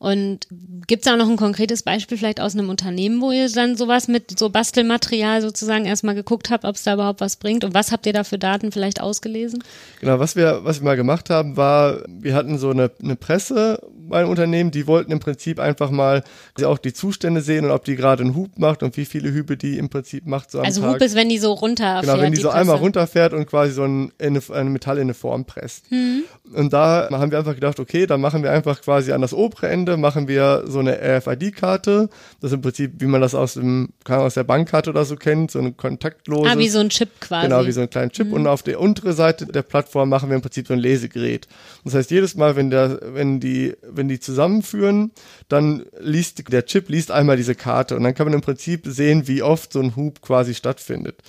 Und 0.02 0.48
gibt 0.88 1.06
es 1.06 1.12
da 1.12 1.16
noch 1.16 1.30
ein 1.30 1.38
konkretes 1.38 1.84
Beispiel 1.84 2.18
vielleicht 2.18 2.42
aus 2.42 2.56
einem 2.56 2.70
Unternehmen, 2.70 3.22
wo 3.22 3.32
ihr 3.32 3.48
dann 3.52 3.78
sowas 3.78 4.08
mit 4.08 4.40
so 4.40 4.50
Bastelmaterial 4.50 5.44
sozusagen 5.44 5.86
erstmal 5.86 6.16
geguckt 6.16 6.50
habt, 6.50 6.66
ob 6.66 6.74
es 6.74 6.82
da 6.82 6.96
überhaupt 6.96 7.22
was 7.22 7.36
bringt? 7.36 7.64
Und 7.64 7.76
was 7.76 7.92
habt 7.92 8.08
ihr 8.08 8.14
da 8.14 8.24
für 8.24 8.40
Daten 8.40 8.72
vielleicht 8.72 9.00
ausgelesen? 9.00 9.64
Genau, 10.00 10.18
was 10.18 10.36
wir, 10.36 10.62
was 10.64 10.82
wir 10.82 10.86
mal 10.86 10.96
gemacht 10.96 11.30
haben, 11.30 11.56
war, 11.56 12.02
wir 12.08 12.34
hatten 12.34 12.58
so 12.58 12.72
eine, 12.72 12.90
eine 13.00 13.16
Presse 13.16 13.80
bei 14.10 14.26
Unternehmen, 14.26 14.72
die 14.72 14.88
wollten 14.88 15.12
im 15.12 15.20
Prinzip 15.20 15.60
einfach 15.60 15.92
mal 15.92 16.24
auch 16.64 16.78
die 16.78 16.94
Zustände 16.94 17.42
sehen 17.42 17.66
und 17.66 17.72
ob 17.72 17.86
die 17.86 17.96
gerade 17.96 18.24
einen 18.24 18.36
Hub 18.36 18.58
macht 18.58 18.84
und 18.84 18.98
wie 18.98 19.06
viele 19.06 19.32
Hübe 19.32 19.58
die 19.58 19.78
im 19.78 19.90
Prinzip 19.90 20.26
macht. 20.26 20.52
So 20.52 20.60
also 20.60 20.82
Tag. 20.82 20.96
Hub 20.96 21.02
ist, 21.02 21.16
wenn 21.16 21.30
die 21.30 21.38
so 21.38 21.54
runterfährt. 21.54 22.04
Genau, 22.04 22.22
wenn 22.22 22.32
die, 22.32 22.38
die 22.38 22.42
so 22.42 22.50
Presse. 22.50 22.60
einmal 22.62 22.78
runterfährt 22.78 23.34
und 23.34 23.46
quasi 23.48 23.74
so 23.74 23.84
ein, 23.84 24.12
eine, 24.20 24.42
eine 24.52 24.70
Metall 24.70 24.98
in 24.98 25.04
eine 25.04 25.14
Form 25.14 25.46
presst. 25.46 25.92
Mhm. 25.92 26.24
Und 26.54 26.74
da 26.74 27.08
haben 27.12 27.32
wir 27.32 27.38
einfach 27.38 27.56
gedacht, 27.56 27.80
okay, 27.80 28.06
dann 28.06 28.22
machen 28.22 28.44
wir 28.44 28.52
einfach 28.52 28.82
quasi 28.82 29.12
an 29.12 29.22
das 29.22 29.34
obere 29.34 29.70
Ende, 29.70 29.98
machen 29.98 30.28
wir 30.28 30.64
so 30.68 30.80
eine 30.80 30.98
RFID-Karte. 31.00 32.10
Das 32.42 32.52
ist 32.52 32.56
im 32.56 32.62
Prinzip, 32.62 32.94
wie 33.00 33.06
man 33.06 33.22
das 33.22 33.36
aus 33.36 33.54
dem, 33.54 33.90
aus 34.08 34.34
der 34.34 34.44
Bankkarte 34.44 34.90
oder 34.90 35.06
so 35.06 35.16
kennt, 35.16 35.52
so 35.52 35.60
eine 35.60 35.72
kontaktlose. 35.72 36.50
Ah, 36.50 36.58
wie 36.58 36.70
so 36.70 36.80
ein 36.80 36.90
Chip 36.90 37.10
quasi. 37.20 37.48
Genau, 37.48 37.66
wie 37.66 37.72
so 37.72 37.82
ein 37.82 37.90
kleiner 37.90 38.12
Chip. 38.12 38.28
Mhm. 38.28 38.34
Und 38.34 38.48
auf 38.48 38.64
der 38.64 38.80
unteren 38.80 39.14
Seite 39.14 39.46
der 39.46 39.62
Plattform 39.62 40.10
machen 40.10 40.30
wir 40.30 40.36
im 40.36 40.42
Prinzip 40.42 40.68
so 40.68 40.74
ein 40.74 40.80
Lesegerät. 40.80 41.48
Das 41.84 41.94
heißt, 41.94 42.12
jedes 42.12 42.36
Mal, 42.36 42.56
wenn 42.56 42.70
der, 42.70 43.00
wenn 43.14 43.40
die, 43.40 43.74
wenn 43.82 44.01
die 44.08 44.20
zusammenführen, 44.20 45.12
dann 45.50 45.86
liest, 46.00 46.52
der 46.52 46.66
Chip 46.66 46.90
liest 46.90 47.12
einmal 47.12 47.38
diese 47.38 47.56
Karte 47.56 47.96
und 47.96 48.04
dann 48.04 48.14
kann 48.14 48.28
man 48.28 48.34
im 48.34 48.42
Prinzip 48.42 48.84
sehen, 48.86 49.28
wie 49.28 49.42
oft 49.42 49.74
so 49.74 49.80
ein 49.80 49.96
Hub 49.96 50.22
quasi 50.22 50.54
stattfindet. 50.54 51.22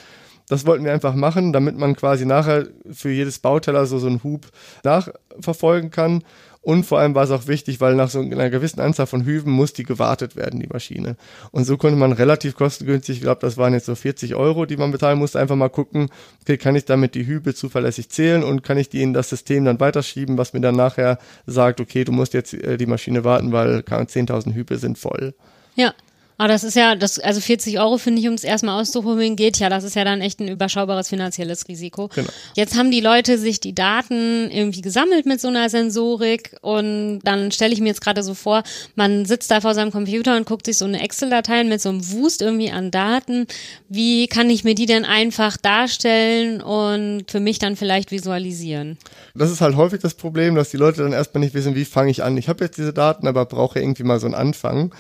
Das 0.49 0.67
wollten 0.67 0.85
wir 0.85 0.93
einfach 0.93 1.15
machen, 1.15 1.53
damit 1.53 1.77
man 1.79 1.97
quasi 1.97 2.27
nachher 2.27 2.67
für 2.91 3.11
jedes 3.11 3.39
Bauteil 3.39 3.77
also 3.77 3.99
so 3.99 4.07
einen 4.07 4.23
Hub 4.23 4.49
nachverfolgen 4.85 5.91
kann. 5.91 6.25
Und 6.63 6.85
vor 6.85 7.01
allem 7.01 7.15
war 7.17 7.25
es 7.25 7.31
auch 7.33 7.49
wichtig, 7.49 7.81
weil 7.81 7.97
nach 7.97 8.09
so 8.09 8.21
einer 8.21 8.49
gewissen 8.49 8.81
Anzahl 8.81 9.07
von 9.07 9.25
Hüben 9.25 9.51
muss 9.51 9.73
die 9.73 9.83
gewartet 9.83 10.37
werden, 10.37 10.61
die 10.61 10.69
Maschine. 10.69 11.17
Und 11.51 11.65
so 11.65 11.77
konnte 11.77 11.99
man 11.99 12.13
relativ 12.13 12.55
kostengünstig, 12.55 13.17
ich 13.17 13.23
glaube, 13.23 13.41
das 13.41 13.57
waren 13.57 13.75
jetzt 13.75 13.87
so 13.87 13.97
40 13.97 14.37
Euro, 14.37 14.65
die 14.65 14.77
man 14.77 14.93
bezahlen 14.93 15.19
musste, 15.19 15.41
einfach 15.41 15.57
mal 15.57 15.69
gucken, 15.69 16.09
okay, 16.43 16.57
kann 16.57 16.77
ich 16.77 16.85
damit 16.85 17.17
die 17.17 17.27
Hübe 17.27 17.55
zuverlässig 17.55 18.11
zählen 18.11 18.45
und 18.45 18.63
kann 18.63 18.79
ich 18.79 18.89
die 18.89 19.03
in 19.03 19.13
das 19.13 19.29
System 19.29 19.65
dann 19.65 19.81
weiterschieben, 19.81 20.39
was 20.39 20.53
mir 20.53 20.61
dann 20.61 20.77
nachher 20.77 21.19
sagt, 21.47 21.81
okay, 21.81 22.05
du 22.05 22.13
musst 22.13 22.33
jetzt 22.33 22.55
äh, 22.55 22.77
die 22.77 22.87
Maschine 22.87 23.25
warten, 23.25 23.51
weil 23.51 23.79
10.000 23.81 24.55
Hübe 24.55 24.79
sind 24.79 24.99
voll. 24.99 25.35
Ja, 25.75 25.95
aber 26.43 26.49
das 26.49 26.65
ist 26.65 26.75
ja, 26.75 26.97
das, 26.97 27.21
also 27.21 27.41
40 27.41 27.79
Euro 27.79 27.99
finde 27.99 28.21
ich, 28.21 28.27
um 28.27 28.35
es 28.35 28.43
erstmal 28.43 28.81
auszuprobieren, 28.81 29.37
geht 29.37 29.61
ja. 29.61 29.69
Das 29.69 29.85
ist 29.85 29.95
ja 29.95 30.03
dann 30.03 30.21
echt 30.21 30.41
ein 30.41 30.49
überschaubares 30.49 31.09
finanzielles 31.09 31.69
Risiko. 31.69 32.09
Genau. 32.13 32.31
Jetzt 32.57 32.77
haben 32.77 32.91
die 32.91 33.01
Leute 33.01 33.39
sich 33.39 33.61
die 33.61 33.77
Daten 33.77 34.51
irgendwie 34.51 34.81
gesammelt 34.81 35.25
mit 35.25 35.41
so 35.41 35.47
einer 35.47 35.71
Sensorik 35.71 36.57
und 36.61 37.21
dann 37.23 37.53
stelle 37.53 37.73
ich 37.73 37.81
mir 37.81 37.87
jetzt 37.87 38.01
gerade 38.01 38.25
so 38.25 38.35
vor, 38.35 38.65
man 38.97 39.25
sitzt 39.25 39.53
da 39.53 39.61
vor 39.61 39.75
seinem 39.75 39.93
Computer 39.93 40.37
und 40.37 40.45
guckt 40.45 40.67
sich 40.67 40.79
so 40.79 40.85
eine 40.85 41.01
Excel-Datei 41.01 41.63
mit 41.63 41.81
so 41.81 41.91
einem 41.91 42.11
Wust 42.11 42.43
irgendwie 42.43 42.73
an 42.73 42.91
Daten. 42.91 43.47
Wie 43.89 44.27
kann 44.27 44.51
ich 44.51 44.65
mir 44.65 44.75
die 44.75 44.87
denn 44.87 45.05
einfach 45.05 45.57
darstellen 45.57 46.61
und 46.61 47.31
für 47.31 47.39
mich 47.39 47.61
dann 47.61 47.77
vielleicht 47.77 48.11
visualisieren? 48.11 48.99
Das 49.37 49.53
ist 49.53 49.61
halt 49.61 49.77
häufig 49.77 50.01
das 50.01 50.15
Problem, 50.15 50.57
dass 50.57 50.71
die 50.71 50.77
Leute 50.77 51.05
dann 51.05 51.13
erstmal 51.13 51.45
nicht 51.45 51.55
wissen, 51.55 51.77
wie 51.77 51.85
fange 51.85 52.11
ich 52.11 52.25
an. 52.25 52.37
Ich 52.37 52.49
habe 52.49 52.65
jetzt 52.65 52.79
diese 52.79 52.93
Daten, 52.93 53.29
aber 53.29 53.47
brauche 53.47 53.79
irgendwie 53.79 54.03
mal 54.03 54.19
so 54.19 54.27
einen 54.27 54.35
Anfang. 54.35 54.93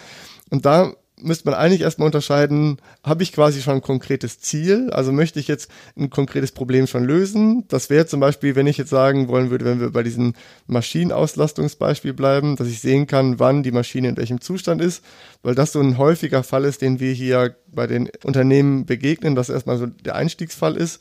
Und 0.48 0.66
da 0.66 0.92
müsste 1.22 1.48
man 1.48 1.58
eigentlich 1.58 1.80
erstmal 1.82 2.06
unterscheiden, 2.06 2.78
habe 3.02 3.22
ich 3.22 3.32
quasi 3.32 3.62
schon 3.62 3.74
ein 3.74 3.82
konkretes 3.82 4.40
Ziel? 4.40 4.90
Also 4.90 5.12
möchte 5.12 5.40
ich 5.40 5.48
jetzt 5.48 5.70
ein 5.96 6.10
konkretes 6.10 6.52
Problem 6.52 6.86
schon 6.86 7.04
lösen? 7.04 7.64
Das 7.68 7.90
wäre 7.90 8.06
zum 8.06 8.20
Beispiel, 8.20 8.54
wenn 8.56 8.66
ich 8.66 8.78
jetzt 8.78 8.90
sagen 8.90 9.28
wollen 9.28 9.50
würde, 9.50 9.64
wenn 9.64 9.80
wir 9.80 9.90
bei 9.90 10.02
diesem 10.02 10.34
Maschinenauslastungsbeispiel 10.66 12.12
bleiben, 12.12 12.56
dass 12.56 12.68
ich 12.68 12.80
sehen 12.80 13.06
kann, 13.06 13.38
wann 13.38 13.62
die 13.62 13.72
Maschine 13.72 14.08
in 14.08 14.16
welchem 14.16 14.40
Zustand 14.40 14.80
ist, 14.80 15.04
weil 15.42 15.54
das 15.54 15.72
so 15.72 15.80
ein 15.80 15.98
häufiger 15.98 16.42
Fall 16.42 16.64
ist, 16.64 16.82
den 16.82 17.00
wir 17.00 17.12
hier 17.12 17.56
bei 17.68 17.86
den 17.86 18.10
Unternehmen 18.24 18.86
begegnen, 18.86 19.34
dass 19.34 19.48
erstmal 19.48 19.78
so 19.78 19.86
der 19.86 20.14
Einstiegsfall 20.14 20.76
ist 20.76 21.00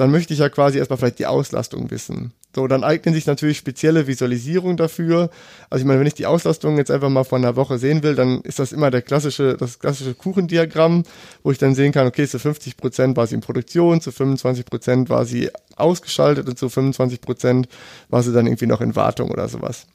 dann 0.00 0.10
möchte 0.10 0.32
ich 0.32 0.40
ja 0.40 0.48
quasi 0.48 0.78
erstmal 0.78 0.96
vielleicht 0.96 1.18
die 1.18 1.26
Auslastung 1.26 1.90
wissen. 1.90 2.32
So, 2.54 2.66
dann 2.66 2.82
eignen 2.82 3.14
sich 3.14 3.26
natürlich 3.26 3.58
spezielle 3.58 4.08
Visualisierungen 4.08 4.76
dafür. 4.76 5.30
Also 5.70 5.82
ich 5.82 5.86
meine, 5.86 6.00
wenn 6.00 6.06
ich 6.08 6.14
die 6.14 6.26
Auslastung 6.26 6.78
jetzt 6.78 6.90
einfach 6.90 7.08
mal 7.08 7.22
von 7.22 7.44
einer 7.44 7.54
Woche 7.54 7.78
sehen 7.78 8.02
will, 8.02 8.16
dann 8.16 8.40
ist 8.40 8.58
das 8.58 8.72
immer 8.72 8.90
der 8.90 9.02
klassische, 9.02 9.56
das 9.56 9.78
klassische 9.78 10.14
Kuchendiagramm, 10.14 11.04
wo 11.44 11.52
ich 11.52 11.58
dann 11.58 11.76
sehen 11.76 11.92
kann, 11.92 12.08
okay, 12.08 12.26
zu 12.26 12.40
50 12.40 12.76
Prozent 12.76 13.16
war 13.16 13.28
sie 13.28 13.36
in 13.36 13.40
Produktion, 13.40 14.00
zu 14.00 14.10
25 14.10 14.64
Prozent 14.66 15.10
war 15.10 15.26
sie 15.26 15.48
ausgeschaltet 15.76 16.48
und 16.48 16.58
zu 16.58 16.68
25 16.68 17.20
Prozent 17.20 17.68
war 18.08 18.24
sie 18.24 18.32
dann 18.32 18.46
irgendwie 18.46 18.66
noch 18.66 18.80
in 18.80 18.96
Wartung 18.96 19.30
oder 19.30 19.48
sowas. 19.48 19.86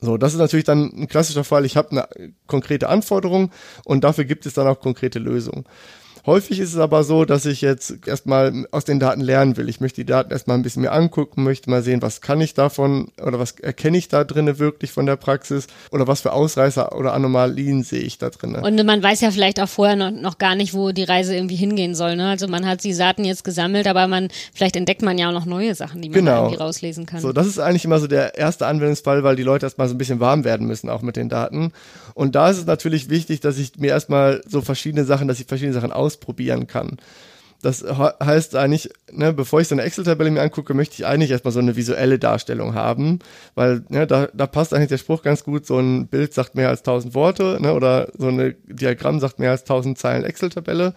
So, 0.00 0.16
das 0.16 0.32
ist 0.32 0.38
natürlich 0.38 0.64
dann 0.64 0.90
ein 0.96 1.08
klassischer 1.08 1.44
Fall. 1.44 1.64
Ich 1.64 1.76
habe 1.76 1.90
eine 1.90 2.08
konkrete 2.46 2.88
Anforderung 2.88 3.50
und 3.84 4.04
dafür 4.04 4.24
gibt 4.24 4.46
es 4.46 4.54
dann 4.54 4.66
auch 4.66 4.80
konkrete 4.80 5.18
Lösungen. 5.18 5.64
Häufig 6.28 6.60
ist 6.60 6.74
es 6.74 6.78
aber 6.78 7.04
so, 7.04 7.24
dass 7.24 7.46
ich 7.46 7.62
jetzt 7.62 8.06
erstmal 8.06 8.66
aus 8.70 8.84
den 8.84 9.00
Daten 9.00 9.22
lernen 9.22 9.56
will. 9.56 9.66
Ich 9.70 9.80
möchte 9.80 10.02
die 10.02 10.04
Daten 10.04 10.30
erstmal 10.30 10.58
ein 10.58 10.62
bisschen 10.62 10.82
mehr 10.82 10.92
angucken, 10.92 11.42
möchte 11.42 11.70
mal 11.70 11.82
sehen, 11.82 12.02
was 12.02 12.20
kann 12.20 12.38
ich 12.42 12.52
davon 12.52 13.08
oder 13.24 13.38
was 13.38 13.52
erkenne 13.52 13.96
ich 13.96 14.08
da 14.08 14.24
drinnen 14.24 14.58
wirklich 14.58 14.92
von 14.92 15.06
der 15.06 15.16
Praxis 15.16 15.68
oder 15.90 16.06
was 16.06 16.20
für 16.20 16.34
Ausreißer 16.34 16.94
oder 16.94 17.14
Anomalien 17.14 17.82
sehe 17.82 18.02
ich 18.02 18.18
da 18.18 18.28
drinnen. 18.28 18.62
Und 18.62 18.84
man 18.84 19.02
weiß 19.02 19.22
ja 19.22 19.30
vielleicht 19.30 19.58
auch 19.58 19.70
vorher 19.70 19.96
noch, 19.96 20.10
noch 20.10 20.36
gar 20.36 20.54
nicht, 20.54 20.74
wo 20.74 20.92
die 20.92 21.04
Reise 21.04 21.34
irgendwie 21.34 21.56
hingehen 21.56 21.94
soll. 21.94 22.14
Ne? 22.14 22.28
Also 22.28 22.46
man 22.46 22.66
hat 22.66 22.84
die 22.84 22.94
Daten 22.94 23.24
jetzt 23.24 23.42
gesammelt, 23.42 23.86
aber 23.86 24.06
man 24.06 24.28
vielleicht 24.52 24.76
entdeckt 24.76 25.00
man 25.00 25.16
ja 25.16 25.30
auch 25.30 25.32
noch 25.34 25.46
neue 25.46 25.74
Sachen, 25.74 26.02
die 26.02 26.10
man 26.10 26.18
genau. 26.18 26.42
irgendwie 26.42 26.58
rauslesen 26.58 27.06
kann. 27.06 27.20
So, 27.20 27.32
das 27.32 27.46
ist 27.46 27.58
eigentlich 27.58 27.86
immer 27.86 28.00
so 28.00 28.06
der 28.06 28.36
erste 28.36 28.66
Anwendungsfall, 28.66 29.24
weil 29.24 29.36
die 29.36 29.44
Leute 29.44 29.64
erstmal 29.64 29.88
so 29.88 29.94
ein 29.94 29.98
bisschen 29.98 30.20
warm 30.20 30.44
werden 30.44 30.66
müssen, 30.66 30.90
auch 30.90 31.00
mit 31.00 31.16
den 31.16 31.30
Daten. 31.30 31.72
Und 32.18 32.34
da 32.34 32.50
ist 32.50 32.58
es 32.58 32.66
natürlich 32.66 33.10
wichtig, 33.10 33.38
dass 33.38 33.58
ich 33.58 33.78
mir 33.78 33.90
erstmal 33.90 34.42
so 34.44 34.60
verschiedene 34.60 35.04
Sachen, 35.04 35.28
dass 35.28 35.38
ich 35.38 35.46
verschiedene 35.46 35.72
Sachen 35.72 35.92
aus 35.92 36.08
ausprobieren 36.08 36.66
kann. 36.66 36.96
Das 37.62 37.84
heißt 37.84 38.56
eigentlich, 38.56 38.90
ne, 39.12 39.32
bevor 39.32 39.60
ich 39.60 39.68
so 39.68 39.74
eine 39.74 39.82
Excel-Tabelle 39.82 40.30
mir 40.30 40.42
angucke, 40.42 40.74
möchte 40.74 40.94
ich 40.94 41.06
eigentlich 41.06 41.30
erstmal 41.30 41.52
so 41.52 41.58
eine 41.60 41.76
visuelle 41.76 42.18
Darstellung 42.18 42.74
haben, 42.74 43.20
weil 43.54 43.84
ne, 43.88 44.06
da, 44.06 44.28
da 44.32 44.46
passt 44.46 44.74
eigentlich 44.74 44.88
der 44.88 44.98
Spruch 44.98 45.22
ganz 45.22 45.44
gut, 45.44 45.66
so 45.66 45.78
ein 45.78 46.08
Bild 46.08 46.34
sagt 46.34 46.56
mehr 46.56 46.68
als 46.68 46.82
tausend 46.82 47.14
Worte 47.14 47.58
ne, 47.60 47.72
oder 47.72 48.08
so 48.16 48.28
ein 48.28 48.56
Diagramm 48.66 49.20
sagt 49.20 49.38
mehr 49.38 49.52
als 49.52 49.64
tausend 49.64 49.98
Zeilen 49.98 50.24
Excel-Tabelle. 50.24 50.94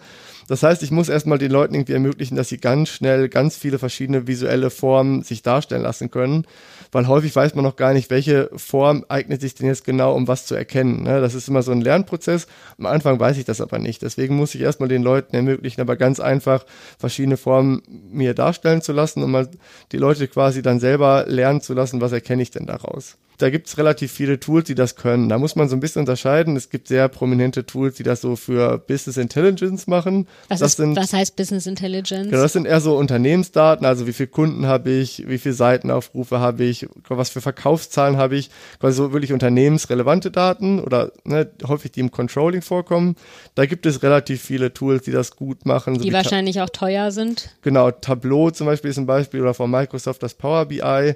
Das 0.48 0.62
heißt, 0.62 0.82
ich 0.82 0.90
muss 0.90 1.08
erstmal 1.08 1.38
den 1.38 1.50
Leuten 1.50 1.74
irgendwie 1.74 1.92
ermöglichen, 1.92 2.36
dass 2.36 2.48
sie 2.48 2.58
ganz 2.58 2.88
schnell 2.88 3.28
ganz 3.28 3.56
viele 3.56 3.78
verschiedene 3.78 4.26
visuelle 4.26 4.70
Formen 4.70 5.22
sich 5.22 5.42
darstellen 5.42 5.82
lassen 5.82 6.10
können, 6.10 6.46
weil 6.90 7.06
häufig 7.06 7.34
weiß 7.34 7.54
man 7.54 7.64
noch 7.64 7.76
gar 7.76 7.92
nicht, 7.92 8.10
welche 8.10 8.50
Form 8.56 9.04
eignet 9.08 9.40
sich 9.40 9.54
denn 9.54 9.66
jetzt 9.66 9.84
genau, 9.84 10.14
um 10.14 10.28
was 10.28 10.46
zu 10.46 10.54
erkennen. 10.54 11.02
Ne? 11.02 11.20
Das 11.20 11.34
ist 11.34 11.48
immer 11.48 11.62
so 11.62 11.72
ein 11.72 11.80
Lernprozess. 11.80 12.46
Am 12.78 12.86
Anfang 12.86 13.18
weiß 13.18 13.38
ich 13.38 13.44
das 13.44 13.60
aber 13.60 13.78
nicht. 13.78 14.02
Deswegen 14.02 14.36
muss 14.36 14.54
ich 14.54 14.60
erstmal 14.60 14.88
den 14.88 15.02
Leuten 15.02 15.34
ermöglichen, 15.34 15.80
aber 15.80 15.96
ganz 15.96 16.20
einfach 16.20 16.64
verschiedene 16.98 17.36
Formen 17.36 17.82
mir 18.10 18.34
darstellen 18.34 18.82
zu 18.82 18.92
lassen, 18.92 19.22
um 19.22 19.30
mal 19.30 19.48
die 19.92 19.98
Leute 19.98 20.28
quasi 20.28 20.62
dann 20.62 20.80
selber 20.80 21.24
lernen 21.26 21.60
zu 21.60 21.74
lassen, 21.74 22.00
was 22.00 22.12
erkenne 22.12 22.42
ich 22.42 22.50
denn 22.50 22.66
daraus 22.66 23.16
da 23.38 23.50
gibt 23.50 23.66
es 23.66 23.78
relativ 23.78 24.12
viele 24.12 24.38
Tools, 24.38 24.66
die 24.66 24.74
das 24.74 24.96
können. 24.96 25.28
Da 25.28 25.38
muss 25.38 25.56
man 25.56 25.68
so 25.68 25.76
ein 25.76 25.80
bisschen 25.80 26.00
unterscheiden. 26.00 26.56
Es 26.56 26.70
gibt 26.70 26.88
sehr 26.88 27.08
prominente 27.08 27.66
Tools, 27.66 27.96
die 27.96 28.02
das 28.02 28.20
so 28.20 28.36
für 28.36 28.78
Business 28.78 29.16
Intelligence 29.16 29.86
machen. 29.86 30.26
Was, 30.48 30.60
das 30.60 30.70
ist, 30.72 30.76
sind, 30.76 30.96
was 30.96 31.12
heißt 31.12 31.36
Business 31.36 31.66
Intelligence? 31.66 32.30
Genau, 32.30 32.42
das 32.42 32.52
sind 32.52 32.66
eher 32.66 32.80
so 32.80 32.96
Unternehmensdaten, 32.96 33.86
also 33.86 34.06
wie 34.06 34.12
viele 34.12 34.28
Kunden 34.28 34.66
habe 34.66 34.90
ich, 34.90 35.24
wie 35.26 35.38
viele 35.38 35.54
Seitenaufrufe 35.54 36.40
habe 36.40 36.64
ich, 36.64 36.86
was 37.08 37.30
für 37.30 37.40
Verkaufszahlen 37.40 38.16
habe 38.16 38.36
ich, 38.36 38.50
quasi 38.80 38.96
so 38.96 39.12
wirklich 39.12 39.32
unternehmensrelevante 39.32 40.30
Daten 40.30 40.80
oder 40.80 41.12
ne, 41.24 41.50
häufig 41.66 41.92
die 41.92 42.00
im 42.00 42.10
Controlling 42.10 42.62
vorkommen. 42.62 43.16
Da 43.54 43.66
gibt 43.66 43.86
es 43.86 44.02
relativ 44.02 44.42
viele 44.42 44.72
Tools, 44.72 45.02
die 45.02 45.12
das 45.12 45.36
gut 45.36 45.66
machen. 45.66 45.96
So 45.96 46.02
die 46.02 46.12
wahrscheinlich 46.12 46.60
auch 46.60 46.70
teuer 46.70 47.10
sind. 47.10 47.50
Genau, 47.62 47.90
Tableau 47.90 48.50
zum 48.50 48.66
Beispiel 48.66 48.90
ist 48.90 48.98
ein 48.98 49.06
Beispiel 49.06 49.40
oder 49.40 49.54
von 49.54 49.70
Microsoft 49.70 50.22
das 50.22 50.34
Power 50.34 50.66
BI 50.66 51.14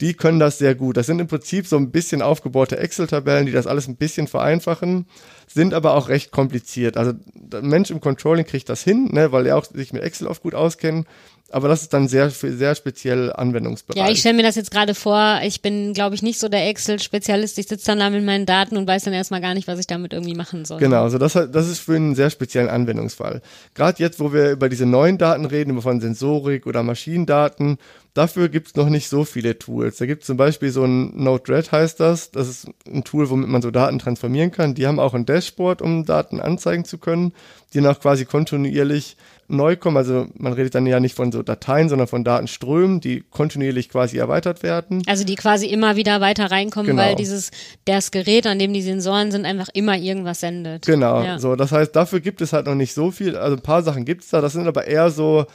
die 0.00 0.14
können 0.14 0.40
das 0.40 0.58
sehr 0.58 0.74
gut. 0.74 0.96
Das 0.96 1.06
sind 1.06 1.20
im 1.20 1.28
Prinzip 1.28 1.66
so 1.66 1.76
ein 1.76 1.90
bisschen 1.90 2.22
aufgebaute 2.22 2.78
Excel-Tabellen, 2.78 3.46
die 3.46 3.52
das 3.52 3.66
alles 3.66 3.86
ein 3.86 3.96
bisschen 3.96 4.26
vereinfachen, 4.26 5.06
sind 5.46 5.72
aber 5.72 5.94
auch 5.94 6.08
recht 6.08 6.32
kompliziert. 6.32 6.96
Also 6.96 7.12
der 7.34 7.62
Mensch 7.62 7.90
im 7.90 8.00
Controlling 8.00 8.44
kriegt 8.44 8.68
das 8.68 8.82
hin, 8.82 9.10
ne, 9.12 9.30
weil 9.32 9.46
er 9.46 9.56
auch 9.56 9.64
sich 9.64 9.92
mit 9.92 10.02
Excel 10.02 10.26
oft 10.26 10.42
gut 10.42 10.54
auskennt 10.54 11.06
aber 11.54 11.68
das 11.68 11.82
ist 11.82 11.92
dann 11.92 12.08
sehr, 12.08 12.30
sehr 12.30 12.74
speziell 12.74 13.32
Anwendungsbereich. 13.32 14.02
Ja, 14.02 14.10
ich 14.10 14.18
stelle 14.18 14.34
mir 14.34 14.42
das 14.42 14.56
jetzt 14.56 14.72
gerade 14.72 14.92
vor. 14.92 15.38
Ich 15.44 15.62
bin, 15.62 15.92
glaube 15.92 16.16
ich, 16.16 16.22
nicht 16.22 16.40
so 16.40 16.48
der 16.48 16.68
Excel-Spezialist. 16.68 17.58
Ich 17.58 17.68
sitze 17.68 17.86
dann 17.86 18.00
da 18.00 18.10
mit 18.10 18.24
meinen 18.24 18.44
Daten 18.44 18.76
und 18.76 18.88
weiß 18.88 19.04
dann 19.04 19.12
erstmal 19.12 19.40
gar 19.40 19.54
nicht, 19.54 19.68
was 19.68 19.78
ich 19.78 19.86
damit 19.86 20.12
irgendwie 20.12 20.34
machen 20.34 20.64
soll. 20.64 20.80
Genau, 20.80 21.04
also 21.04 21.16
das, 21.16 21.34
das 21.34 21.68
ist 21.68 21.78
für 21.78 21.94
einen 21.94 22.16
sehr 22.16 22.30
speziellen 22.30 22.68
Anwendungsfall. 22.68 23.40
Gerade 23.74 24.02
jetzt, 24.02 24.18
wo 24.18 24.32
wir 24.32 24.50
über 24.50 24.68
diese 24.68 24.84
neuen 24.84 25.16
Daten 25.16 25.44
reden, 25.44 25.70
über 25.70 25.82
von 25.82 26.00
Sensorik 26.00 26.66
oder 26.66 26.82
Maschinendaten, 26.82 27.78
dafür 28.14 28.48
gibt 28.48 28.68
es 28.68 28.76
noch 28.76 28.88
nicht 28.88 29.08
so 29.08 29.24
viele 29.24 29.58
Tools. 29.58 29.98
Da 29.98 30.06
gibt 30.06 30.22
es 30.22 30.26
zum 30.26 30.36
Beispiel 30.36 30.70
so 30.70 30.84
ein 30.84 31.22
Node-RED 31.22 31.72
heißt 31.72 32.00
das. 32.00 32.30
Das 32.30 32.48
ist 32.48 32.68
ein 32.86 33.04
Tool, 33.04 33.28
womit 33.28 33.48
man 33.48 33.60
so 33.60 33.70
Daten 33.70 33.98
transformieren 33.98 34.52
kann. 34.52 34.74
Die 34.74 34.86
haben 34.86 35.00
auch 35.00 35.14
ein 35.14 35.26
Dashboard, 35.26 35.82
um 35.82 36.04
Daten 36.06 36.40
anzeigen 36.40 36.84
zu 36.84 36.98
können, 36.98 37.32
die 37.72 37.80
dann 37.80 37.92
auch 37.92 38.00
quasi 38.00 38.24
kontinuierlich 38.24 39.16
neu 39.48 39.76
kommen. 39.76 39.96
Also 39.96 40.28
man 40.34 40.52
redet 40.52 40.76
dann 40.76 40.86
ja 40.86 41.00
nicht 41.00 41.16
von 41.16 41.32
so 41.32 41.42
Dateien, 41.42 41.88
sondern 41.88 42.06
von 42.06 42.22
Datenströmen, 42.22 43.00
die 43.00 43.24
kontinuierlich 43.30 43.88
quasi 43.88 44.16
erweitert 44.16 44.62
werden. 44.62 45.02
Also 45.06 45.24
die 45.24 45.34
quasi 45.34 45.66
immer 45.66 45.96
wieder 45.96 46.20
weiter 46.20 46.50
reinkommen, 46.50 46.86
genau. 46.86 47.02
weil 47.02 47.16
dieses 47.16 47.50
das 47.84 48.12
Gerät, 48.12 48.46
an 48.46 48.60
dem 48.60 48.72
die 48.72 48.82
Sensoren 48.82 49.32
sind, 49.32 49.44
einfach 49.44 49.68
immer 49.74 49.98
irgendwas 49.98 50.40
sendet. 50.40 50.86
Genau. 50.86 51.22
Ja. 51.22 51.38
So, 51.40 51.56
das 51.56 51.72
heißt, 51.72 51.94
dafür 51.94 52.20
gibt 52.20 52.40
es 52.40 52.52
halt 52.52 52.66
noch 52.66 52.76
nicht 52.76 52.94
so 52.94 53.10
viel. 53.10 53.36
Also 53.36 53.56
ein 53.56 53.62
paar 53.62 53.82
Sachen 53.82 54.04
gibt 54.04 54.22
es 54.22 54.30
da. 54.30 54.40
Das 54.40 54.52
sind 54.52 54.68
aber 54.68 54.86
eher 54.86 55.10
so, 55.10 55.46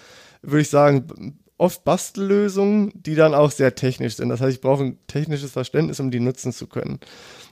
würde 0.42 0.62
ich 0.62 0.70
sagen, 0.70 1.40
oft 1.60 1.84
Bastellösungen, 1.84 2.92
die 2.96 3.16
dann 3.16 3.36
auch 3.36 3.52
sehr 3.52 3.76
technisch 3.76 4.16
sind. 4.16 4.30
Das 4.30 4.42
heißt, 4.42 4.56
ich 4.56 4.62
brauche 4.62 4.84
ein 4.84 4.98
technisches 5.08 5.52
Verständnis, 5.52 6.00
um 6.00 6.10
die 6.10 6.20
nutzen 6.20 6.54
zu 6.54 6.68
können. 6.68 7.00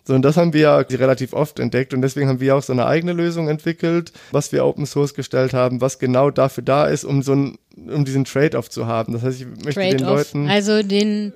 So, 0.06 0.14
und 0.16 0.22
das 0.22 0.38
haben 0.38 0.54
wir 0.54 0.62
ja 0.62 0.78
relativ 0.78 1.34
oft 1.34 1.60
entdeckt 1.60 1.94
und 1.94 2.02
deswegen 2.02 2.30
haben 2.30 2.40
wir 2.40 2.56
auch 2.56 2.64
so 2.64 2.72
eine 2.72 2.86
eigene 2.86 3.12
Lösung 3.12 3.50
entwickelt, 3.50 4.14
was 4.32 4.54
wir 4.54 4.66
Open 4.66 4.86
Source 4.86 5.14
gestellt 5.14 5.54
haben, 5.54 5.82
was 5.82 6.00
genau 6.00 6.32
dafür 6.32 6.64
da 6.64 6.88
ist, 6.88 7.04
um 7.04 7.22
so 7.22 7.34
ein, 7.36 7.58
um 7.76 8.06
diesen 8.06 8.24
Trade-off 8.24 8.70
zu 8.70 8.88
haben. 8.88 9.12
Das 9.12 9.24
heißt, 9.24 9.42
ich 9.42 9.48
möchte 9.66 9.82
den 9.82 10.00
Leuten. 10.00 10.48
Also 10.48 10.82
den 10.82 11.34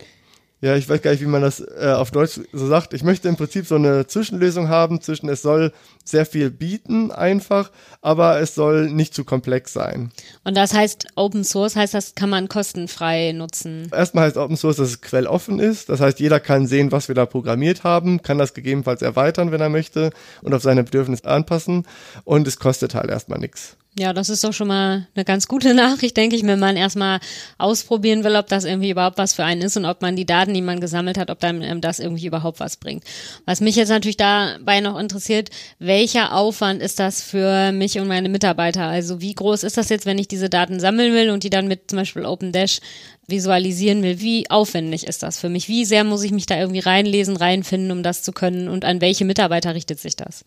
ja, 0.62 0.75
ich 0.75 0.88
weiß 0.88 1.01
gar 1.01 1.12
nicht, 1.12 1.22
wie 1.22 1.27
man 1.27 1.41
das 1.41 1.60
äh, 1.60 1.91
auf 1.96 2.12
Deutsch 2.12 2.39
so 2.53 2.68
sagt. 2.68 2.94
Ich 2.94 3.03
möchte 3.03 3.27
im 3.27 3.36
Prinzip 3.36 3.65
so 3.65 3.75
eine 3.75 4.06
Zwischenlösung 4.06 4.70
haben 4.70 5.01
zwischen 5.01 5.27
es 5.27 5.41
soll 5.41 5.74
sehr 6.06 6.25
viel 6.27 6.51
bieten 6.51 7.12
einfach, 7.12 7.72
aber 8.01 8.39
es 8.39 8.53
soll 8.53 8.91
nicht 8.91 9.15
zu 9.15 9.24
komplex 9.24 9.74
sein. 9.74 10.12
Und 10.44 10.56
das 10.56 10.74
heißt 10.74 11.08
Open 11.15 11.44
Source 11.44 11.75
heißt 11.75 11.96
das 11.96 12.13
kann 12.13 12.30
man 12.30 12.48
kostenfrei 12.48 13.32
nutzen. 13.32 13.89
Erstmal 13.91 14.25
heißt 14.25 14.38
Open 14.38 14.56
Source, 14.56 14.77
dass 14.77 14.89
es 14.89 15.01
quelloffen 15.01 15.60
ist. 15.60 15.89
Das 15.89 16.00
heißt, 16.00 16.20
jeder 16.20 16.39
kann 16.39 16.68
sehen, 16.68 16.91
was 16.91 17.08
wir 17.08 17.15
da 17.15 17.25
programmiert 17.25 17.84
haben, 17.84 18.22
kann 18.22 18.38
das 18.38 18.53
gegebenenfalls 18.53 19.01
erweitern, 19.01 19.51
wenn 19.51 19.62
er 19.62 19.70
möchte 19.70 20.12
und 20.44 20.53
auf 20.53 20.62
seine 20.62 20.84
Bedürfnisse 20.84 21.25
anpassen 21.25 21.88
und 22.24 22.48
es 22.48 22.60
kostet 22.60 22.94
halt 22.94 23.10
erstmal 23.10 23.39
nichts. 23.39 23.77
Ja, 24.00 24.14
das 24.14 24.30
ist 24.30 24.42
doch 24.46 24.54
schon 24.54 24.70
mal 24.70 25.08
eine 25.16 25.26
ganz 25.26 25.50
gute 25.50 25.74
Nachricht, 25.76 26.16
denke 26.16 26.38
ich, 26.38 26.44
wenn 26.46 26.60
man 26.60 26.78
erstmal 26.78 27.20
ausprobieren 27.58 28.24
will, 28.24 28.38
ob 28.38 28.48
das 28.48 28.64
irgendwie 28.64 28.90
überhaupt 28.90 29.18
was 29.18 29.34
für 29.34 29.44
einen 29.44 29.62
ist 29.62 29.76
und 29.76 29.84
ob 29.84 30.02
man 30.02 30.16
die 30.16 30.26
Daten, 30.26 30.54
die 30.54 30.62
man 30.62 30.80
gesammelt 30.80 31.18
hat, 31.18 31.30
ob 31.30 31.42
dann 31.42 31.62
ähm, 31.62 31.82
das 31.82 32.00
irgendwie 32.00 32.26
überhaupt 32.26 32.62
was 32.62 32.78
bringt. 32.78 33.04
Was 33.46 33.60
mich 33.60 33.76
jetzt 33.76 33.90
natürlich 33.90 34.16
dabei 34.16 34.80
noch 34.80 34.98
interessiert, 34.98 35.50
welcher 35.80 36.34
Aufwand 36.34 36.82
ist 36.82 37.00
das 37.00 37.22
für 37.22 37.74
mich 37.74 38.00
und 38.00 38.08
meine 38.08 38.30
Mitarbeiter? 38.30 38.86
Also 38.86 39.20
wie 39.20 39.36
groß 39.36 39.64
ist 39.64 39.76
das 39.76 39.90
jetzt, 39.90 40.06
wenn 40.06 40.18
ich 40.18 40.30
diese 40.30 40.50
Daten 40.50 40.80
sammeln 40.80 41.14
will 41.14 41.30
und 41.30 41.44
die 41.44 41.50
dann 41.50 41.68
mit 41.68 41.90
zum 41.90 41.98
Beispiel 41.98 42.26
OpenDash 42.26 42.80
visualisieren 43.32 44.04
will, 44.04 44.20
wie 44.20 44.50
aufwendig 44.50 45.08
ist 45.08 45.24
das 45.24 45.40
für 45.40 45.50
mich? 45.50 45.68
Wie 45.68 45.86
sehr 45.86 46.04
muss 46.04 46.24
ich 46.24 46.32
mich 46.32 46.46
da 46.46 46.60
irgendwie 46.60 46.80
reinlesen, 46.80 47.36
reinfinden, 47.36 47.92
um 47.92 48.04
das 48.04 48.22
zu 48.22 48.32
können? 48.32 48.68
Und 48.68 48.86
an 48.86 49.02
welche 49.02 49.26
Mitarbeiter 49.26 49.74
richtet 49.74 50.00
sich 50.00 50.16
das? 50.16 50.46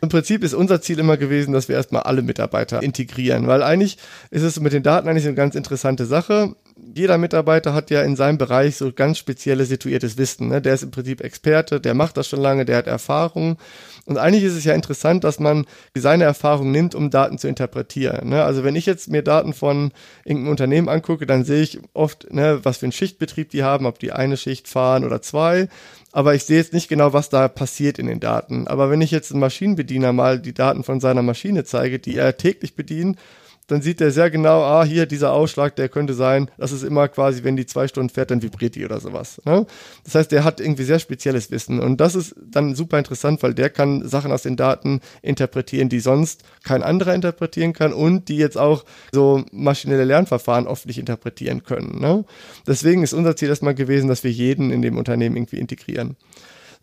Im 0.00 0.08
Prinzip 0.08 0.44
ist 0.44 0.54
unser 0.54 0.80
Ziel 0.80 0.98
immer 0.98 1.16
gewesen, 1.16 1.52
dass 1.52 1.68
wir 1.68 1.76
erstmal 1.76 2.02
alle 2.02 2.22
Mitarbeiter 2.22 2.82
integrieren, 2.82 3.46
weil 3.48 3.62
eigentlich 3.62 3.96
ist 4.30 4.42
es 4.42 4.60
mit 4.60 4.72
den 4.72 4.82
Daten 4.82 5.08
eigentlich 5.08 5.26
eine 5.26 5.34
ganz 5.34 5.54
interessante 5.54 6.06
Sache 6.06 6.54
jeder 6.94 7.16
Mitarbeiter 7.16 7.72
hat 7.72 7.90
ja 7.90 8.02
in 8.02 8.16
seinem 8.16 8.38
Bereich 8.38 8.76
so 8.76 8.92
ganz 8.92 9.18
spezielles 9.18 9.68
situiertes 9.68 10.18
Wissen. 10.18 10.48
Ne? 10.48 10.60
Der 10.60 10.74
ist 10.74 10.82
im 10.82 10.90
Prinzip 10.90 11.22
Experte, 11.22 11.80
der 11.80 11.94
macht 11.94 12.16
das 12.16 12.28
schon 12.28 12.40
lange, 12.40 12.64
der 12.64 12.76
hat 12.76 12.86
Erfahrung. 12.86 13.56
Und 14.04 14.18
eigentlich 14.18 14.44
ist 14.44 14.54
es 14.54 14.64
ja 14.64 14.74
interessant, 14.74 15.24
dass 15.24 15.40
man 15.40 15.66
seine 15.96 16.24
Erfahrung 16.24 16.70
nimmt, 16.70 16.94
um 16.94 17.10
Daten 17.10 17.38
zu 17.38 17.48
interpretieren. 17.48 18.28
Ne? 18.28 18.44
Also 18.44 18.62
wenn 18.62 18.76
ich 18.76 18.86
jetzt 18.86 19.08
mir 19.08 19.22
Daten 19.22 19.54
von 19.54 19.90
irgendeinem 20.24 20.50
Unternehmen 20.50 20.88
angucke, 20.88 21.26
dann 21.26 21.44
sehe 21.44 21.62
ich 21.62 21.80
oft, 21.94 22.32
ne, 22.32 22.60
was 22.62 22.78
für 22.78 22.86
einen 22.86 22.92
Schichtbetrieb 22.92 23.50
die 23.50 23.62
haben, 23.62 23.86
ob 23.86 23.98
die 23.98 24.12
eine 24.12 24.36
Schicht 24.36 24.68
fahren 24.68 25.04
oder 25.04 25.22
zwei 25.22 25.68
aber 26.16 26.34
ich 26.34 26.44
sehe 26.44 26.56
jetzt 26.56 26.72
nicht 26.72 26.88
genau, 26.88 27.12
was 27.12 27.28
da 27.28 27.46
passiert 27.46 27.98
in 27.98 28.06
den 28.06 28.20
Daten. 28.20 28.68
Aber 28.68 28.88
wenn 28.88 29.02
ich 29.02 29.10
jetzt 29.10 29.32
einen 29.32 29.40
Maschinenbediener 29.40 30.14
mal 30.14 30.40
die 30.40 30.54
Daten 30.54 30.82
von 30.82 30.98
seiner 30.98 31.20
Maschine 31.20 31.64
zeige, 31.64 31.98
die 31.98 32.16
er 32.16 32.38
täglich 32.38 32.74
bedient, 32.74 33.18
dann 33.66 33.82
sieht 33.82 34.00
er 34.00 34.10
sehr 34.10 34.30
genau, 34.30 34.62
ah, 34.62 34.84
hier 34.84 35.06
dieser 35.06 35.32
Ausschlag, 35.32 35.74
der 35.76 35.88
könnte 35.88 36.14
sein, 36.14 36.50
das 36.56 36.72
ist 36.72 36.82
immer 36.82 37.08
quasi, 37.08 37.42
wenn 37.44 37.56
die 37.56 37.66
zwei 37.66 37.88
Stunden 37.88 38.10
fährt, 38.10 38.30
dann 38.30 38.42
vibriert 38.42 38.74
die 38.74 38.84
oder 38.84 39.00
sowas. 39.00 39.40
Ne? 39.44 39.66
Das 40.04 40.14
heißt, 40.14 40.32
der 40.32 40.44
hat 40.44 40.60
irgendwie 40.60 40.84
sehr 40.84 40.98
spezielles 40.98 41.50
Wissen 41.50 41.80
und 41.80 42.00
das 42.00 42.14
ist 42.14 42.34
dann 42.38 42.74
super 42.74 42.98
interessant, 42.98 43.42
weil 43.42 43.54
der 43.54 43.70
kann 43.70 44.06
Sachen 44.06 44.32
aus 44.32 44.42
den 44.42 44.56
Daten 44.56 45.00
interpretieren, 45.22 45.88
die 45.88 46.00
sonst 46.00 46.44
kein 46.62 46.82
anderer 46.82 47.14
interpretieren 47.14 47.72
kann 47.72 47.92
und 47.92 48.28
die 48.28 48.36
jetzt 48.36 48.58
auch 48.58 48.84
so 49.12 49.44
maschinelle 49.52 50.04
Lernverfahren 50.04 50.66
oft 50.66 50.86
nicht 50.86 50.98
interpretieren 50.98 51.64
können. 51.64 52.00
Ne? 52.00 52.24
Deswegen 52.66 53.02
ist 53.02 53.14
unser 53.14 53.36
Ziel 53.36 53.48
erstmal 53.48 53.74
gewesen, 53.74 54.08
dass 54.08 54.24
wir 54.24 54.30
jeden 54.30 54.70
in 54.70 54.82
dem 54.82 54.96
Unternehmen 54.96 55.36
irgendwie 55.36 55.58
integrieren. 55.58 56.16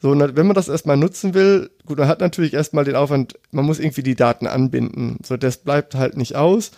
So, 0.03 0.11
wenn 0.19 0.47
man 0.47 0.53
das 0.53 0.67
erstmal 0.67 0.97
nutzen 0.97 1.33
will, 1.33 1.69
gut, 1.85 1.97
man 1.97 2.09
hat 2.09 2.19
natürlich 2.19 2.53
erstmal 2.53 2.83
den 2.83 2.97
Aufwand, 2.97 3.39
man 3.51 3.63
muss 3.63 3.79
irgendwie 3.79 4.03
die 4.03 4.15
Daten 4.15 4.47
anbinden. 4.47 5.15
So, 5.25 5.37
das 5.37 5.59
bleibt 5.59 5.95
halt 5.95 6.17
nicht 6.17 6.35
aus. 6.35 6.71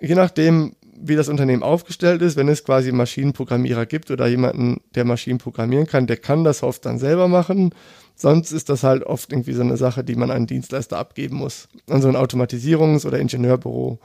Je 0.00 0.16
nachdem, 0.16 0.74
wie 1.00 1.14
das 1.14 1.28
Unternehmen 1.28 1.62
aufgestellt 1.62 2.22
ist, 2.22 2.36
wenn 2.36 2.48
es 2.48 2.64
quasi 2.64 2.90
Maschinenprogrammierer 2.90 3.86
gibt 3.86 4.10
oder 4.10 4.26
jemanden, 4.26 4.80
der 4.96 5.04
Maschinen 5.04 5.38
programmieren 5.38 5.86
kann, 5.86 6.08
der 6.08 6.16
kann 6.16 6.42
das 6.42 6.64
oft 6.64 6.84
dann 6.84 6.98
selber 6.98 7.28
machen. 7.28 7.72
Sonst 8.16 8.50
ist 8.50 8.70
das 8.70 8.82
halt 8.82 9.04
oft 9.04 9.30
irgendwie 9.30 9.52
so 9.52 9.62
eine 9.62 9.76
Sache, 9.76 10.02
die 10.02 10.16
man 10.16 10.32
an 10.32 10.48
Dienstleister 10.48 10.98
abgeben 10.98 11.36
muss. 11.36 11.68
An 11.88 12.02
so 12.02 12.08
ein 12.08 12.16
Automatisierungs- 12.16 13.06
oder 13.06 13.20
Ingenieurbüro. 13.20 14.00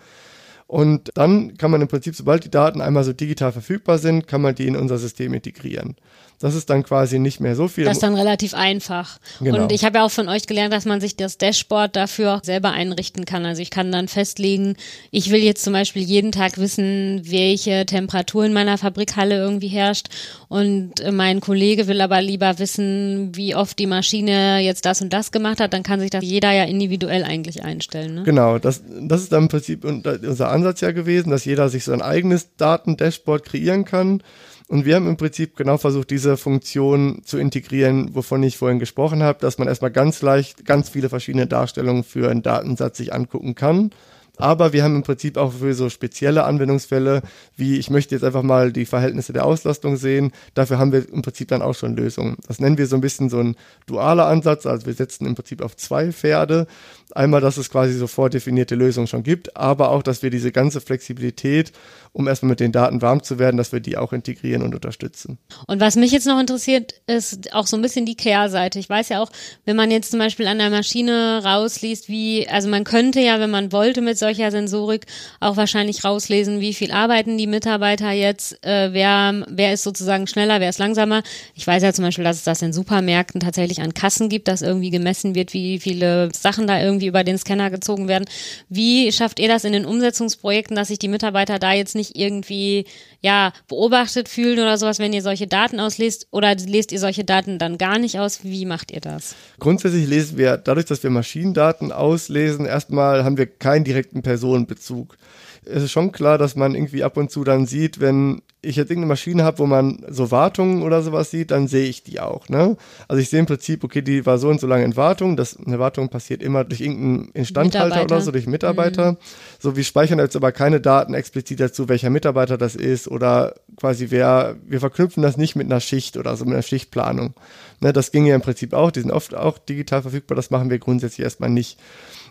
Und 0.67 1.09
dann 1.15 1.57
kann 1.57 1.71
man 1.71 1.81
im 1.81 1.87
Prinzip, 1.87 2.15
sobald 2.15 2.45
die 2.45 2.51
Daten 2.51 2.81
einmal 2.81 3.03
so 3.03 3.13
digital 3.13 3.51
verfügbar 3.51 3.97
sind, 3.97 4.27
kann 4.27 4.43
man 4.43 4.53
die 4.53 4.67
in 4.67 4.75
unser 4.75 4.99
System 4.99 5.33
integrieren. 5.33 5.95
Das 6.41 6.55
ist 6.55 6.69
dann 6.69 6.83
quasi 6.83 7.19
nicht 7.19 7.39
mehr 7.39 7.55
so 7.55 7.67
viel. 7.67 7.85
Das 7.85 7.97
ist 7.97 8.03
dann 8.03 8.15
relativ 8.15 8.53
einfach. 8.53 9.19
Genau. 9.39 9.63
Und 9.63 9.71
ich 9.71 9.85
habe 9.85 9.99
ja 9.99 10.05
auch 10.05 10.11
von 10.11 10.27
euch 10.27 10.47
gelernt, 10.47 10.73
dass 10.73 10.85
man 10.85 10.99
sich 10.99 11.15
das 11.15 11.37
Dashboard 11.37 11.95
dafür 11.95 12.35
auch 12.35 12.43
selber 12.43 12.71
einrichten 12.71 13.25
kann. 13.25 13.45
Also 13.45 13.61
ich 13.61 13.69
kann 13.69 13.91
dann 13.91 14.07
festlegen, 14.07 14.75
ich 15.11 15.31
will 15.31 15.41
jetzt 15.41 15.63
zum 15.63 15.73
Beispiel 15.73 16.01
jeden 16.01 16.31
Tag 16.31 16.57
wissen, 16.57 17.21
welche 17.25 17.85
Temperatur 17.85 18.45
in 18.45 18.53
meiner 18.53 18.77
Fabrikhalle 18.77 19.35
irgendwie 19.35 19.67
herrscht. 19.67 20.07
Und 20.47 20.95
mein 21.11 21.39
Kollege 21.41 21.87
will 21.87 22.01
aber 22.01 22.21
lieber 22.21 22.57
wissen, 22.59 23.35
wie 23.35 23.55
oft 23.55 23.77
die 23.77 23.87
Maschine 23.87 24.59
jetzt 24.59 24.85
das 24.85 25.01
und 25.01 25.13
das 25.13 25.31
gemacht 25.31 25.59
hat. 25.59 25.73
Dann 25.73 25.83
kann 25.83 25.99
sich 25.99 26.09
das 26.09 26.23
jeder 26.23 26.51
ja 26.51 26.63
individuell 26.63 27.23
eigentlich 27.23 27.63
einstellen. 27.63 28.15
Ne? 28.15 28.23
Genau, 28.23 28.57
das, 28.57 28.81
das 28.99 29.21
ist 29.21 29.31
dann 29.31 29.43
im 29.43 29.49
Prinzip 29.49 29.85
unser 29.85 30.49
Ansatz 30.49 30.81
ja 30.81 30.91
gewesen, 30.91 31.29
dass 31.29 31.45
jeder 31.45 31.69
sich 31.69 31.83
so 31.83 31.93
ein 31.93 32.01
eigenes 32.01 32.55
Datendashboard 32.57 33.45
kreieren 33.45 33.85
kann 33.85 34.23
und 34.71 34.85
wir 34.85 34.95
haben 34.95 35.07
im 35.07 35.17
Prinzip 35.17 35.57
genau 35.57 35.77
versucht, 35.77 36.11
diese 36.11 36.37
Funktion 36.37 37.23
zu 37.25 37.37
integrieren, 37.37 38.15
wovon 38.15 38.41
ich 38.41 38.57
vorhin 38.57 38.79
gesprochen 38.79 39.21
habe, 39.21 39.37
dass 39.39 39.57
man 39.57 39.67
erstmal 39.67 39.91
ganz 39.91 40.21
leicht 40.21 40.65
ganz 40.65 40.87
viele 40.87 41.09
verschiedene 41.09 41.45
Darstellungen 41.45 42.05
für 42.05 42.31
einen 42.31 42.41
Datensatz 42.41 42.97
sich 42.97 43.13
angucken 43.13 43.53
kann 43.53 43.91
aber 44.41 44.73
wir 44.73 44.83
haben 44.83 44.95
im 44.95 45.03
Prinzip 45.03 45.37
auch 45.37 45.53
für 45.53 45.73
so 45.73 45.89
spezielle 45.89 46.43
Anwendungsfälle, 46.43 47.21
wie 47.55 47.77
ich 47.77 47.89
möchte 47.89 48.15
jetzt 48.15 48.23
einfach 48.23 48.43
mal 48.43 48.71
die 48.71 48.85
Verhältnisse 48.85 49.33
der 49.33 49.45
Auslastung 49.45 49.97
sehen, 49.97 50.31
dafür 50.53 50.79
haben 50.79 50.91
wir 50.91 51.07
im 51.11 51.21
Prinzip 51.21 51.47
dann 51.49 51.61
auch 51.61 51.75
schon 51.75 51.95
Lösungen. 51.95 52.37
Das 52.47 52.59
nennen 52.59 52.77
wir 52.77 52.87
so 52.87 52.95
ein 52.95 53.01
bisschen 53.01 53.29
so 53.29 53.39
ein 53.39 53.55
dualer 53.85 54.27
Ansatz, 54.27 54.65
also 54.65 54.85
wir 54.85 54.93
setzen 54.93 55.25
im 55.25 55.35
Prinzip 55.35 55.61
auf 55.61 55.75
zwei 55.75 56.11
Pferde. 56.11 56.67
Einmal, 57.13 57.41
dass 57.41 57.57
es 57.57 57.69
quasi 57.69 57.93
so 57.93 58.07
vordefinierte 58.07 58.75
Lösungen 58.75 59.07
schon 59.07 59.23
gibt, 59.23 59.57
aber 59.57 59.89
auch, 59.89 60.01
dass 60.01 60.23
wir 60.23 60.29
diese 60.29 60.51
ganze 60.51 60.79
Flexibilität, 60.79 61.73
um 62.13 62.27
erstmal 62.27 62.51
mit 62.51 62.61
den 62.61 62.71
Daten 62.71 63.01
warm 63.01 63.21
zu 63.21 63.37
werden, 63.37 63.57
dass 63.57 63.73
wir 63.73 63.81
die 63.81 63.97
auch 63.97 64.13
integrieren 64.13 64.61
und 64.61 64.73
unterstützen. 64.73 65.37
Und 65.67 65.81
was 65.81 65.95
mich 65.97 66.11
jetzt 66.11 66.25
noch 66.25 66.39
interessiert, 66.39 66.93
ist 67.07 67.53
auch 67.53 67.67
so 67.67 67.75
ein 67.75 67.81
bisschen 67.81 68.05
die 68.05 68.15
Kehrseite. 68.15 68.79
Ich 68.79 68.89
weiß 68.89 69.09
ja 69.09 69.21
auch, 69.21 69.29
wenn 69.65 69.75
man 69.75 69.91
jetzt 69.91 70.11
zum 70.11 70.19
Beispiel 70.19 70.47
an 70.47 70.57
der 70.57 70.69
Maschine 70.69 71.41
rausliest, 71.43 72.07
wie, 72.07 72.47
also 72.47 72.69
man 72.69 72.85
könnte 72.85 73.19
ja, 73.19 73.39
wenn 73.39 73.51
man 73.51 73.71
wollte, 73.71 74.01
mit 74.01 74.17
solchen 74.17 74.30
solcher 74.31 74.51
Sensorik 74.51 75.05
auch 75.41 75.57
wahrscheinlich 75.57 76.05
rauslesen, 76.05 76.61
wie 76.61 76.73
viel 76.73 76.91
arbeiten 76.91 77.37
die 77.37 77.47
Mitarbeiter 77.47 78.11
jetzt, 78.11 78.63
äh, 78.65 78.93
wer, 78.93 79.45
wer 79.49 79.73
ist 79.73 79.83
sozusagen 79.83 80.25
schneller, 80.25 80.61
wer 80.61 80.69
ist 80.69 80.79
langsamer. 80.79 81.21
Ich 81.53 81.67
weiß 81.67 81.83
ja 81.83 81.91
zum 81.91 82.05
Beispiel, 82.05 82.23
dass 82.23 82.37
es 82.37 82.43
das 82.43 82.61
in 82.61 82.71
Supermärkten 82.71 83.41
tatsächlich 83.41 83.81
an 83.81 83.93
Kassen 83.93 84.29
gibt, 84.29 84.47
dass 84.47 84.61
irgendwie 84.61 84.89
gemessen 84.89 85.35
wird, 85.35 85.53
wie 85.53 85.79
viele 85.79 86.29
Sachen 86.33 86.65
da 86.65 86.81
irgendwie 86.81 87.07
über 87.07 87.25
den 87.25 87.37
Scanner 87.37 87.69
gezogen 87.69 88.07
werden. 88.07 88.25
Wie 88.69 89.11
schafft 89.11 89.39
ihr 89.39 89.49
das 89.49 89.65
in 89.65 89.73
den 89.73 89.85
Umsetzungsprojekten, 89.85 90.75
dass 90.75 90.87
sich 90.87 90.99
die 90.99 91.09
Mitarbeiter 91.09 91.59
da 91.59 91.73
jetzt 91.73 91.95
nicht 91.95 92.15
irgendwie 92.15 92.85
ja 93.21 93.53
beobachtet 93.67 94.29
fühlen 94.29 94.59
oder 94.59 94.77
sowas, 94.77 94.99
wenn 94.99 95.13
ihr 95.13 95.21
solche 95.21 95.47
Daten 95.47 95.79
auslest 95.79 96.27
oder 96.31 96.55
lest 96.55 96.91
ihr 96.91 96.99
solche 96.99 97.23
Daten 97.23 97.59
dann 97.59 97.77
gar 97.77 97.99
nicht 97.99 98.19
aus? 98.19 98.43
Wie 98.43 98.65
macht 98.65 98.91
ihr 98.91 99.01
das? 99.01 99.35
Grundsätzlich 99.59 100.07
lesen 100.07 100.37
wir 100.37 100.57
dadurch, 100.57 100.85
dass 100.85 101.03
wir 101.03 101.09
Maschinendaten 101.09 101.91
auslesen, 101.91 102.65
erstmal 102.65 103.23
haben 103.23 103.37
wir 103.37 103.45
keinen 103.45 103.83
direkten 103.83 104.10
direkten 104.11 104.21
Personenbezug. 104.21 105.17
Es 105.63 105.83
ist 105.83 105.91
schon 105.91 106.11
klar, 106.11 106.37
dass 106.37 106.55
man 106.55 106.75
irgendwie 106.75 107.03
ab 107.03 107.17
und 107.17 107.31
zu 107.31 107.43
dann 107.43 107.65
sieht, 107.65 107.99
wenn 107.99 108.41
ich 108.63 108.75
jetzt 108.75 108.91
irgendeine 108.91 109.07
Maschine 109.07 109.43
habe, 109.43 109.59
wo 109.59 109.65
man 109.65 110.05
so 110.07 110.29
Wartungen 110.29 110.83
oder 110.83 111.01
sowas 111.01 111.31
sieht, 111.31 111.49
dann 111.49 111.67
sehe 111.67 111.89
ich 111.89 112.03
die 112.03 112.19
auch. 112.19 112.47
Ne? 112.47 112.77
Also 113.07 113.19
ich 113.19 113.29
sehe 113.29 113.39
im 113.39 113.47
Prinzip, 113.47 113.83
okay, 113.83 114.03
die 114.03 114.25
war 114.25 114.37
so 114.37 114.49
und 114.49 114.59
so 114.59 114.67
lange 114.67 114.83
in 114.83 114.95
Wartung. 114.95 115.35
Das, 115.35 115.57
eine 115.57 115.79
Wartung 115.79 116.09
passiert 116.09 116.43
immer 116.43 116.63
durch 116.63 116.81
irgendeinen 116.81 117.31
Instandhalter 117.33 118.03
oder 118.03 118.21
so, 118.21 118.31
durch 118.31 118.45
Mitarbeiter. 118.45 119.13
Mhm. 119.13 119.17
So, 119.59 119.75
wir 119.75 119.83
speichern 119.83 120.19
jetzt 120.19 120.35
aber 120.35 120.51
keine 120.51 120.79
Daten 120.79 121.15
explizit 121.15 121.59
dazu, 121.59 121.89
welcher 121.89 122.11
Mitarbeiter 122.11 122.57
das 122.57 122.75
ist 122.75 123.07
oder 123.07 123.55
quasi 123.77 124.07
wer, 124.09 124.57
wir 124.67 124.79
verknüpfen 124.79 125.23
das 125.23 125.37
nicht 125.37 125.55
mit 125.55 125.65
einer 125.65 125.79
Schicht 125.79 126.17
oder 126.17 126.35
so, 126.35 126.45
mit 126.45 126.53
einer 126.53 126.61
Schichtplanung. 126.61 127.33
Ne, 127.79 127.93
das 127.93 128.11
ging 128.11 128.27
ja 128.27 128.35
im 128.35 128.41
Prinzip 128.41 128.73
auch, 128.73 128.91
die 128.91 129.01
sind 129.01 129.11
oft 129.11 129.33
auch 129.33 129.57
digital 129.57 130.03
verfügbar, 130.03 130.35
das 130.35 130.51
machen 130.51 130.69
wir 130.69 130.77
grundsätzlich 130.77 131.23
erstmal 131.23 131.49
nicht. 131.49 131.79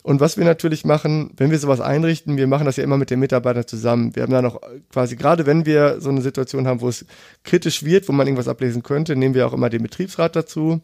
Und 0.03 0.21
was 0.21 0.39
wir 0.39 0.45
natürlich 0.45 0.85
machen, 0.85 1.33
wenn 1.37 1.51
wir 1.51 1.59
sowas 1.59 1.81
einrichten, 1.81 2.37
wir 2.37 2.47
machen 2.47 2.65
das 2.65 2.77
ja 2.77 2.85
immer 2.85 2.97
mit 2.97 3.11
den 3.11 3.21
Mitarbeitern 3.21 3.67
zusammen. 3.67 4.15
Wir 4.15 4.23
haben 4.23 4.33
da 4.33 4.41
noch 4.41 4.61
quasi, 4.91 5.17
gerade 5.17 5.45
wenn 5.45 5.67
wir 5.67 6.01
so 6.01 6.09
eine 6.09 6.20
Situation 6.23 6.67
haben, 6.67 6.81
wo 6.81 6.89
es 6.89 7.05
kritisch 7.45 7.85
wird, 7.85 8.09
wo 8.09 8.13
man 8.13 8.27
irgendwas 8.27 8.49
ablesen 8.49 8.83
könnte, 8.83 9.17
nehmen 9.17 9.35
wir 9.35 9.47
auch 9.47 9.53
immer 9.53 9.71
den 9.71 9.83
Betriebsrat 9.83 10.37
dazu 10.37 10.81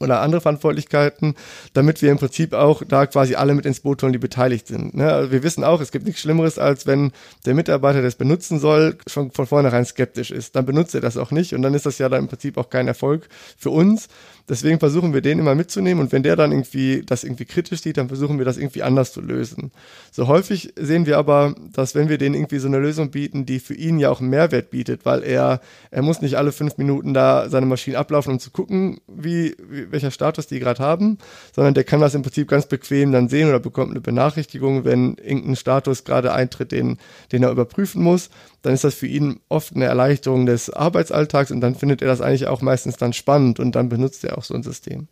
oder 0.00 0.20
andere 0.20 0.40
Verantwortlichkeiten, 0.40 1.34
damit 1.72 2.02
wir 2.02 2.10
im 2.10 2.18
Prinzip 2.18 2.52
auch 2.52 2.82
da 2.86 3.06
quasi 3.06 3.34
alle 3.34 3.54
mit 3.54 3.66
ins 3.66 3.80
Boot 3.80 4.02
holen, 4.02 4.12
die 4.12 4.18
beteiligt 4.18 4.66
sind. 4.66 4.94
Ne? 4.94 5.12
Also 5.12 5.32
wir 5.32 5.42
wissen 5.42 5.64
auch, 5.64 5.80
es 5.80 5.90
gibt 5.90 6.06
nichts 6.06 6.20
Schlimmeres, 6.20 6.58
als 6.58 6.86
wenn 6.86 7.12
der 7.46 7.54
Mitarbeiter, 7.54 7.98
der 7.98 8.08
es 8.08 8.14
benutzen 8.14 8.60
soll, 8.60 8.96
schon 9.06 9.30
von 9.30 9.46
vornherein 9.46 9.84
skeptisch 9.84 10.30
ist. 10.30 10.56
Dann 10.56 10.66
benutzt 10.66 10.94
er 10.94 11.00
das 11.00 11.16
auch 11.16 11.30
nicht 11.30 11.54
und 11.54 11.62
dann 11.62 11.74
ist 11.74 11.86
das 11.86 11.98
ja 11.98 12.08
dann 12.08 12.20
im 12.20 12.28
Prinzip 12.28 12.56
auch 12.58 12.70
kein 12.70 12.88
Erfolg 12.88 13.28
für 13.56 13.70
uns, 13.70 14.08
Deswegen 14.48 14.78
versuchen 14.78 15.12
wir 15.12 15.20
den 15.20 15.38
immer 15.38 15.54
mitzunehmen 15.54 16.02
und 16.02 16.12
wenn 16.12 16.22
der 16.22 16.36
dann 16.36 16.52
irgendwie 16.52 17.02
das 17.04 17.24
irgendwie 17.24 17.44
kritisch 17.44 17.82
sieht, 17.82 17.98
dann 17.98 18.08
versuchen 18.08 18.38
wir 18.38 18.44
das 18.44 18.56
irgendwie 18.56 18.82
anders 18.82 19.12
zu 19.12 19.20
lösen. 19.20 19.72
So 20.10 20.26
häufig 20.26 20.72
sehen 20.76 21.06
wir 21.06 21.18
aber, 21.18 21.54
dass 21.72 21.94
wenn 21.94 22.08
wir 22.08 22.16
denen 22.16 22.34
irgendwie 22.34 22.58
so 22.58 22.68
eine 22.68 22.78
Lösung 22.78 23.10
bieten, 23.10 23.44
die 23.44 23.60
für 23.60 23.74
ihn 23.74 23.98
ja 23.98 24.10
auch 24.10 24.20
einen 24.20 24.30
Mehrwert 24.30 24.70
bietet, 24.70 25.04
weil 25.04 25.22
er, 25.22 25.60
er 25.90 26.02
muss 26.02 26.22
nicht 26.22 26.36
alle 26.36 26.52
fünf 26.52 26.78
Minuten 26.78 27.12
da 27.12 27.50
seine 27.50 27.66
Maschine 27.66 27.98
ablaufen, 27.98 28.32
um 28.32 28.38
zu 28.38 28.50
gucken, 28.50 29.00
wie, 29.06 29.54
wie 29.68 29.92
welcher 29.92 30.10
Status 30.10 30.46
die 30.46 30.60
gerade 30.60 30.82
haben, 30.82 31.18
sondern 31.54 31.74
der 31.74 31.84
kann 31.84 32.00
das 32.00 32.14
im 32.14 32.22
Prinzip 32.22 32.48
ganz 32.48 32.66
bequem 32.66 33.12
dann 33.12 33.28
sehen 33.28 33.48
oder 33.48 33.60
bekommt 33.60 33.90
eine 33.90 34.00
Benachrichtigung, 34.00 34.84
wenn 34.84 35.16
irgendein 35.16 35.56
Status 35.56 36.04
gerade 36.04 36.32
eintritt, 36.32 36.72
den, 36.72 36.96
den 37.32 37.42
er 37.42 37.50
überprüfen 37.50 38.02
muss 38.02 38.30
dann 38.62 38.74
ist 38.74 38.84
das 38.84 38.94
für 38.94 39.06
ihn 39.06 39.40
oft 39.48 39.76
eine 39.76 39.84
Erleichterung 39.84 40.46
des 40.46 40.70
Arbeitsalltags 40.70 41.50
und 41.50 41.60
dann 41.60 41.74
findet 41.74 42.02
er 42.02 42.08
das 42.08 42.20
eigentlich 42.20 42.48
auch 42.48 42.60
meistens 42.60 42.96
dann 42.96 43.12
spannend 43.12 43.60
und 43.60 43.72
dann 43.72 43.88
benutzt 43.88 44.24
er 44.24 44.36
auch 44.38 44.44
so 44.44 44.54
ein 44.54 44.62
System. 44.62 45.08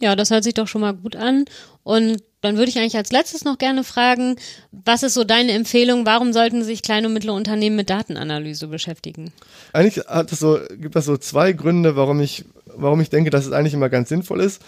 Ja, 0.00 0.16
das 0.16 0.30
hört 0.30 0.44
sich 0.44 0.54
doch 0.54 0.66
schon 0.66 0.80
mal 0.80 0.94
gut 0.94 1.14
an. 1.14 1.44
Und 1.82 2.22
dann 2.40 2.56
würde 2.56 2.70
ich 2.70 2.78
eigentlich 2.78 2.96
als 2.96 3.12
letztes 3.12 3.44
noch 3.44 3.58
gerne 3.58 3.84
fragen, 3.84 4.36
was 4.72 5.02
ist 5.02 5.14
so 5.14 5.24
deine 5.24 5.52
Empfehlung? 5.52 6.06
Warum 6.06 6.32
sollten 6.32 6.64
sich 6.64 6.82
kleine 6.82 7.08
und 7.08 7.12
mittlere 7.12 7.34
Unternehmen 7.34 7.76
mit 7.76 7.90
Datenanalyse 7.90 8.68
beschäftigen? 8.68 9.32
Eigentlich 9.74 10.06
hat 10.06 10.32
es 10.32 10.38
so, 10.38 10.58
gibt 10.70 10.96
es 10.96 11.04
so 11.04 11.18
zwei 11.18 11.52
Gründe, 11.52 11.96
warum 11.96 12.20
ich, 12.20 12.46
warum 12.64 13.00
ich 13.02 13.10
denke, 13.10 13.28
dass 13.28 13.44
es 13.44 13.52
eigentlich 13.52 13.74
immer 13.74 13.90
ganz 13.90 14.08
sinnvoll 14.08 14.40
ist. 14.40 14.62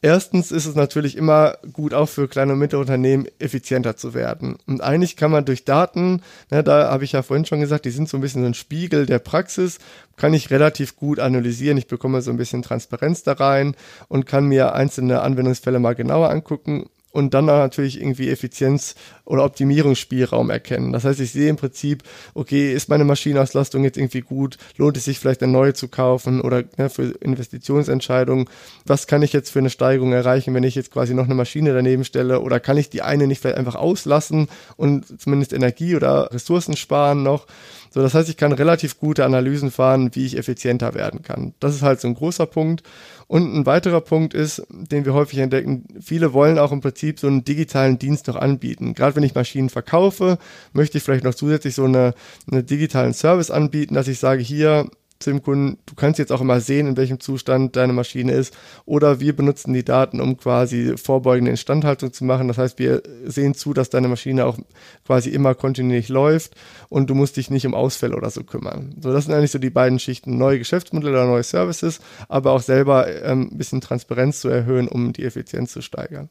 Erstens 0.00 0.52
ist 0.52 0.66
es 0.66 0.76
natürlich 0.76 1.16
immer 1.16 1.56
gut, 1.72 1.92
auch 1.92 2.08
für 2.08 2.28
kleine 2.28 2.52
und 2.52 2.60
mittlere 2.60 2.80
Unternehmen 2.80 3.26
effizienter 3.40 3.96
zu 3.96 4.14
werden. 4.14 4.56
Und 4.66 4.80
eigentlich 4.80 5.16
kann 5.16 5.32
man 5.32 5.44
durch 5.44 5.64
Daten, 5.64 6.22
ne, 6.50 6.62
da 6.62 6.88
habe 6.92 7.02
ich 7.02 7.12
ja 7.12 7.22
vorhin 7.22 7.44
schon 7.44 7.58
gesagt, 7.58 7.84
die 7.84 7.90
sind 7.90 8.08
so 8.08 8.16
ein 8.16 8.20
bisschen 8.20 8.42
so 8.42 8.46
ein 8.46 8.54
Spiegel 8.54 9.06
der 9.06 9.18
Praxis, 9.18 9.78
kann 10.16 10.34
ich 10.34 10.50
relativ 10.50 10.94
gut 10.94 11.18
analysieren. 11.18 11.78
Ich 11.78 11.88
bekomme 11.88 12.22
so 12.22 12.30
ein 12.30 12.36
bisschen 12.36 12.62
Transparenz 12.62 13.24
da 13.24 13.32
rein 13.32 13.74
und 14.06 14.26
kann 14.26 14.46
mir 14.46 14.72
einzelne 14.72 15.20
Anwendungsfälle 15.20 15.80
mal 15.80 15.96
genauer 15.96 16.30
angucken 16.30 16.88
und 17.18 17.34
dann 17.34 17.46
natürlich 17.46 18.00
irgendwie 18.00 18.30
Effizienz 18.30 18.94
oder 19.24 19.44
Optimierungsspielraum 19.44 20.50
erkennen. 20.50 20.92
Das 20.92 21.02
heißt, 21.02 21.18
ich 21.18 21.32
sehe 21.32 21.50
im 21.50 21.56
Prinzip, 21.56 22.04
okay, 22.34 22.72
ist 22.72 22.88
meine 22.88 23.04
Maschinenauslastung 23.04 23.82
jetzt 23.82 23.98
irgendwie 23.98 24.20
gut? 24.20 24.56
Lohnt 24.76 24.96
es 24.96 25.04
sich 25.04 25.18
vielleicht 25.18 25.42
eine 25.42 25.50
neue 25.50 25.74
zu 25.74 25.88
kaufen 25.88 26.40
oder 26.40 26.62
ne, 26.76 26.88
für 26.88 27.02
Investitionsentscheidungen? 27.02 28.48
Was 28.86 29.08
kann 29.08 29.22
ich 29.22 29.32
jetzt 29.32 29.50
für 29.50 29.58
eine 29.58 29.68
Steigerung 29.68 30.12
erreichen, 30.12 30.54
wenn 30.54 30.62
ich 30.62 30.76
jetzt 30.76 30.92
quasi 30.92 31.12
noch 31.12 31.24
eine 31.24 31.34
Maschine 31.34 31.74
daneben 31.74 32.04
stelle? 32.04 32.40
Oder 32.40 32.60
kann 32.60 32.76
ich 32.76 32.88
die 32.88 33.02
eine 33.02 33.26
nicht 33.26 33.42
vielleicht 33.42 33.58
einfach 33.58 33.74
auslassen 33.74 34.48
und 34.76 35.20
zumindest 35.20 35.52
Energie 35.52 35.96
oder 35.96 36.32
Ressourcen 36.32 36.76
sparen 36.76 37.24
noch? 37.24 37.48
So, 37.90 38.00
das 38.00 38.14
heißt, 38.14 38.28
ich 38.28 38.36
kann 38.36 38.52
relativ 38.52 39.00
gute 39.00 39.24
Analysen 39.24 39.70
fahren, 39.70 40.10
wie 40.14 40.24
ich 40.24 40.36
effizienter 40.36 40.94
werden 40.94 41.22
kann. 41.22 41.54
Das 41.58 41.74
ist 41.74 41.82
halt 41.82 42.00
so 42.00 42.08
ein 42.08 42.14
großer 42.14 42.46
Punkt. 42.46 42.82
Und 43.28 43.54
ein 43.54 43.66
weiterer 43.66 44.00
Punkt 44.00 44.32
ist, 44.32 44.66
den 44.70 45.04
wir 45.04 45.12
häufig 45.12 45.38
entdecken, 45.38 45.84
viele 46.00 46.32
wollen 46.32 46.58
auch 46.58 46.72
im 46.72 46.80
Prinzip 46.80 47.20
so 47.20 47.26
einen 47.26 47.44
digitalen 47.44 47.98
Dienst 47.98 48.26
noch 48.26 48.36
anbieten. 48.36 48.94
Gerade 48.94 49.16
wenn 49.16 49.22
ich 49.22 49.34
Maschinen 49.34 49.68
verkaufe, 49.68 50.38
möchte 50.72 50.96
ich 50.96 51.04
vielleicht 51.04 51.24
noch 51.24 51.34
zusätzlich 51.34 51.74
so 51.74 51.84
eine, 51.84 52.14
eine 52.50 52.64
digitalen 52.64 53.12
Service 53.12 53.50
anbieten, 53.50 53.94
dass 53.94 54.08
ich 54.08 54.18
sage, 54.18 54.42
hier, 54.42 54.88
dem 55.26 55.42
Kunden, 55.42 55.78
du 55.86 55.94
kannst 55.94 56.18
jetzt 56.18 56.32
auch 56.32 56.40
immer 56.40 56.60
sehen, 56.60 56.86
in 56.86 56.96
welchem 56.96 57.20
Zustand 57.20 57.76
deine 57.76 57.92
Maschine 57.92 58.32
ist. 58.32 58.56
Oder 58.84 59.20
wir 59.20 59.34
benutzen 59.34 59.72
die 59.72 59.84
Daten, 59.84 60.20
um 60.20 60.36
quasi 60.36 60.96
vorbeugende 60.96 61.50
Instandhaltung 61.50 62.12
zu 62.12 62.24
machen. 62.24 62.48
Das 62.48 62.58
heißt, 62.58 62.78
wir 62.78 63.02
sehen 63.24 63.54
zu, 63.54 63.74
dass 63.74 63.90
deine 63.90 64.08
Maschine 64.08 64.46
auch 64.46 64.58
quasi 65.04 65.30
immer 65.30 65.54
kontinuierlich 65.54 66.08
läuft 66.08 66.54
und 66.88 67.10
du 67.10 67.14
musst 67.14 67.36
dich 67.36 67.50
nicht 67.50 67.66
um 67.66 67.74
Ausfälle 67.74 68.16
oder 68.16 68.30
so 68.30 68.44
kümmern. 68.44 68.94
So, 69.00 69.12
das 69.12 69.24
sind 69.24 69.34
eigentlich 69.34 69.50
so 69.50 69.58
die 69.58 69.70
beiden 69.70 69.98
Schichten, 69.98 70.38
neue 70.38 70.58
Geschäftsmodelle 70.58 71.12
oder 71.12 71.26
neue 71.26 71.42
Services, 71.42 72.00
aber 72.28 72.52
auch 72.52 72.62
selber 72.62 73.08
ähm, 73.22 73.48
ein 73.52 73.58
bisschen 73.58 73.80
Transparenz 73.80 74.40
zu 74.40 74.48
erhöhen, 74.48 74.88
um 74.88 75.12
die 75.12 75.24
Effizienz 75.24 75.72
zu 75.72 75.82
steigern. 75.82 76.28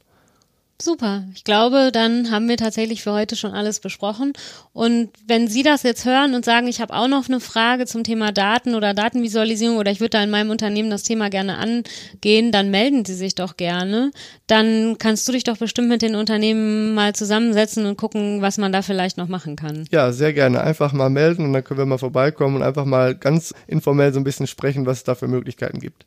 Super. 0.79 1.23
Ich 1.33 1.43
glaube, 1.43 1.89
dann 1.91 2.29
haben 2.29 2.47
wir 2.47 2.55
tatsächlich 2.55 3.01
für 3.01 3.11
heute 3.11 3.35
schon 3.35 3.51
alles 3.51 3.79
besprochen. 3.79 4.33
Und 4.73 5.09
wenn 5.25 5.47
Sie 5.47 5.63
das 5.63 5.81
jetzt 5.81 6.05
hören 6.05 6.35
und 6.35 6.45
sagen, 6.45 6.67
ich 6.67 6.81
habe 6.81 6.93
auch 6.93 7.07
noch 7.07 7.27
eine 7.27 7.39
Frage 7.39 7.87
zum 7.87 8.03
Thema 8.03 8.31
Daten 8.31 8.75
oder 8.75 8.93
Datenvisualisierung 8.93 9.77
oder 9.77 9.89
ich 9.89 9.99
würde 9.99 10.11
da 10.11 10.23
in 10.23 10.29
meinem 10.29 10.51
Unternehmen 10.51 10.91
das 10.91 11.01
Thema 11.01 11.31
gerne 11.31 11.57
angehen, 11.57 12.51
dann 12.51 12.69
melden 12.69 13.05
Sie 13.05 13.15
sich 13.15 13.33
doch 13.33 13.57
gerne. 13.57 14.11
Dann 14.45 14.99
kannst 14.99 15.27
du 15.27 15.31
dich 15.31 15.43
doch 15.43 15.57
bestimmt 15.57 15.89
mit 15.89 16.03
den 16.03 16.15
Unternehmen 16.15 16.93
mal 16.93 17.15
zusammensetzen 17.15 17.87
und 17.87 17.97
gucken, 17.97 18.43
was 18.43 18.59
man 18.59 18.71
da 18.71 18.83
vielleicht 18.83 19.17
noch 19.17 19.27
machen 19.27 19.55
kann. 19.55 19.87
Ja, 19.89 20.11
sehr 20.11 20.31
gerne. 20.31 20.61
Einfach 20.61 20.93
mal 20.93 21.09
melden 21.09 21.43
und 21.43 21.53
dann 21.53 21.63
können 21.63 21.79
wir 21.79 21.87
mal 21.87 21.97
vorbeikommen 21.97 22.57
und 22.57 22.61
einfach 22.61 22.85
mal 22.85 23.15
ganz 23.15 23.51
informell 23.65 24.13
so 24.13 24.19
ein 24.19 24.23
bisschen 24.23 24.45
sprechen, 24.45 24.85
was 24.85 24.97
es 24.97 25.03
da 25.05 25.15
für 25.15 25.27
Möglichkeiten 25.27 25.79
gibt. 25.79 26.05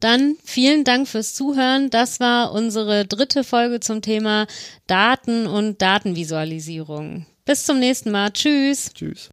Dann 0.00 0.36
vielen 0.44 0.84
Dank 0.84 1.08
fürs 1.08 1.34
Zuhören. 1.34 1.90
Das 1.90 2.20
war 2.20 2.52
unsere 2.52 3.04
dritte 3.04 3.42
Folge 3.42 3.80
zum 3.80 4.00
Thema 4.00 4.46
Daten 4.86 5.46
und 5.46 5.82
Datenvisualisierung. 5.82 7.26
Bis 7.44 7.64
zum 7.64 7.80
nächsten 7.80 8.12
Mal. 8.12 8.30
Tschüss. 8.30 8.92
Tschüss. 8.94 9.28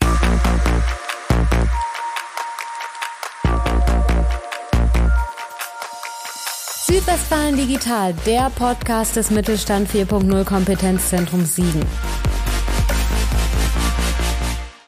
Südwestfalen 6.87 7.57
Digital, 7.57 8.13
der 8.25 8.49
Podcast 8.51 9.15
des 9.17 9.29
Mittelstand 9.29 9.89
4.0 9.89 10.43
Kompetenzzentrums 10.45 11.55
Siegen. 11.55 11.83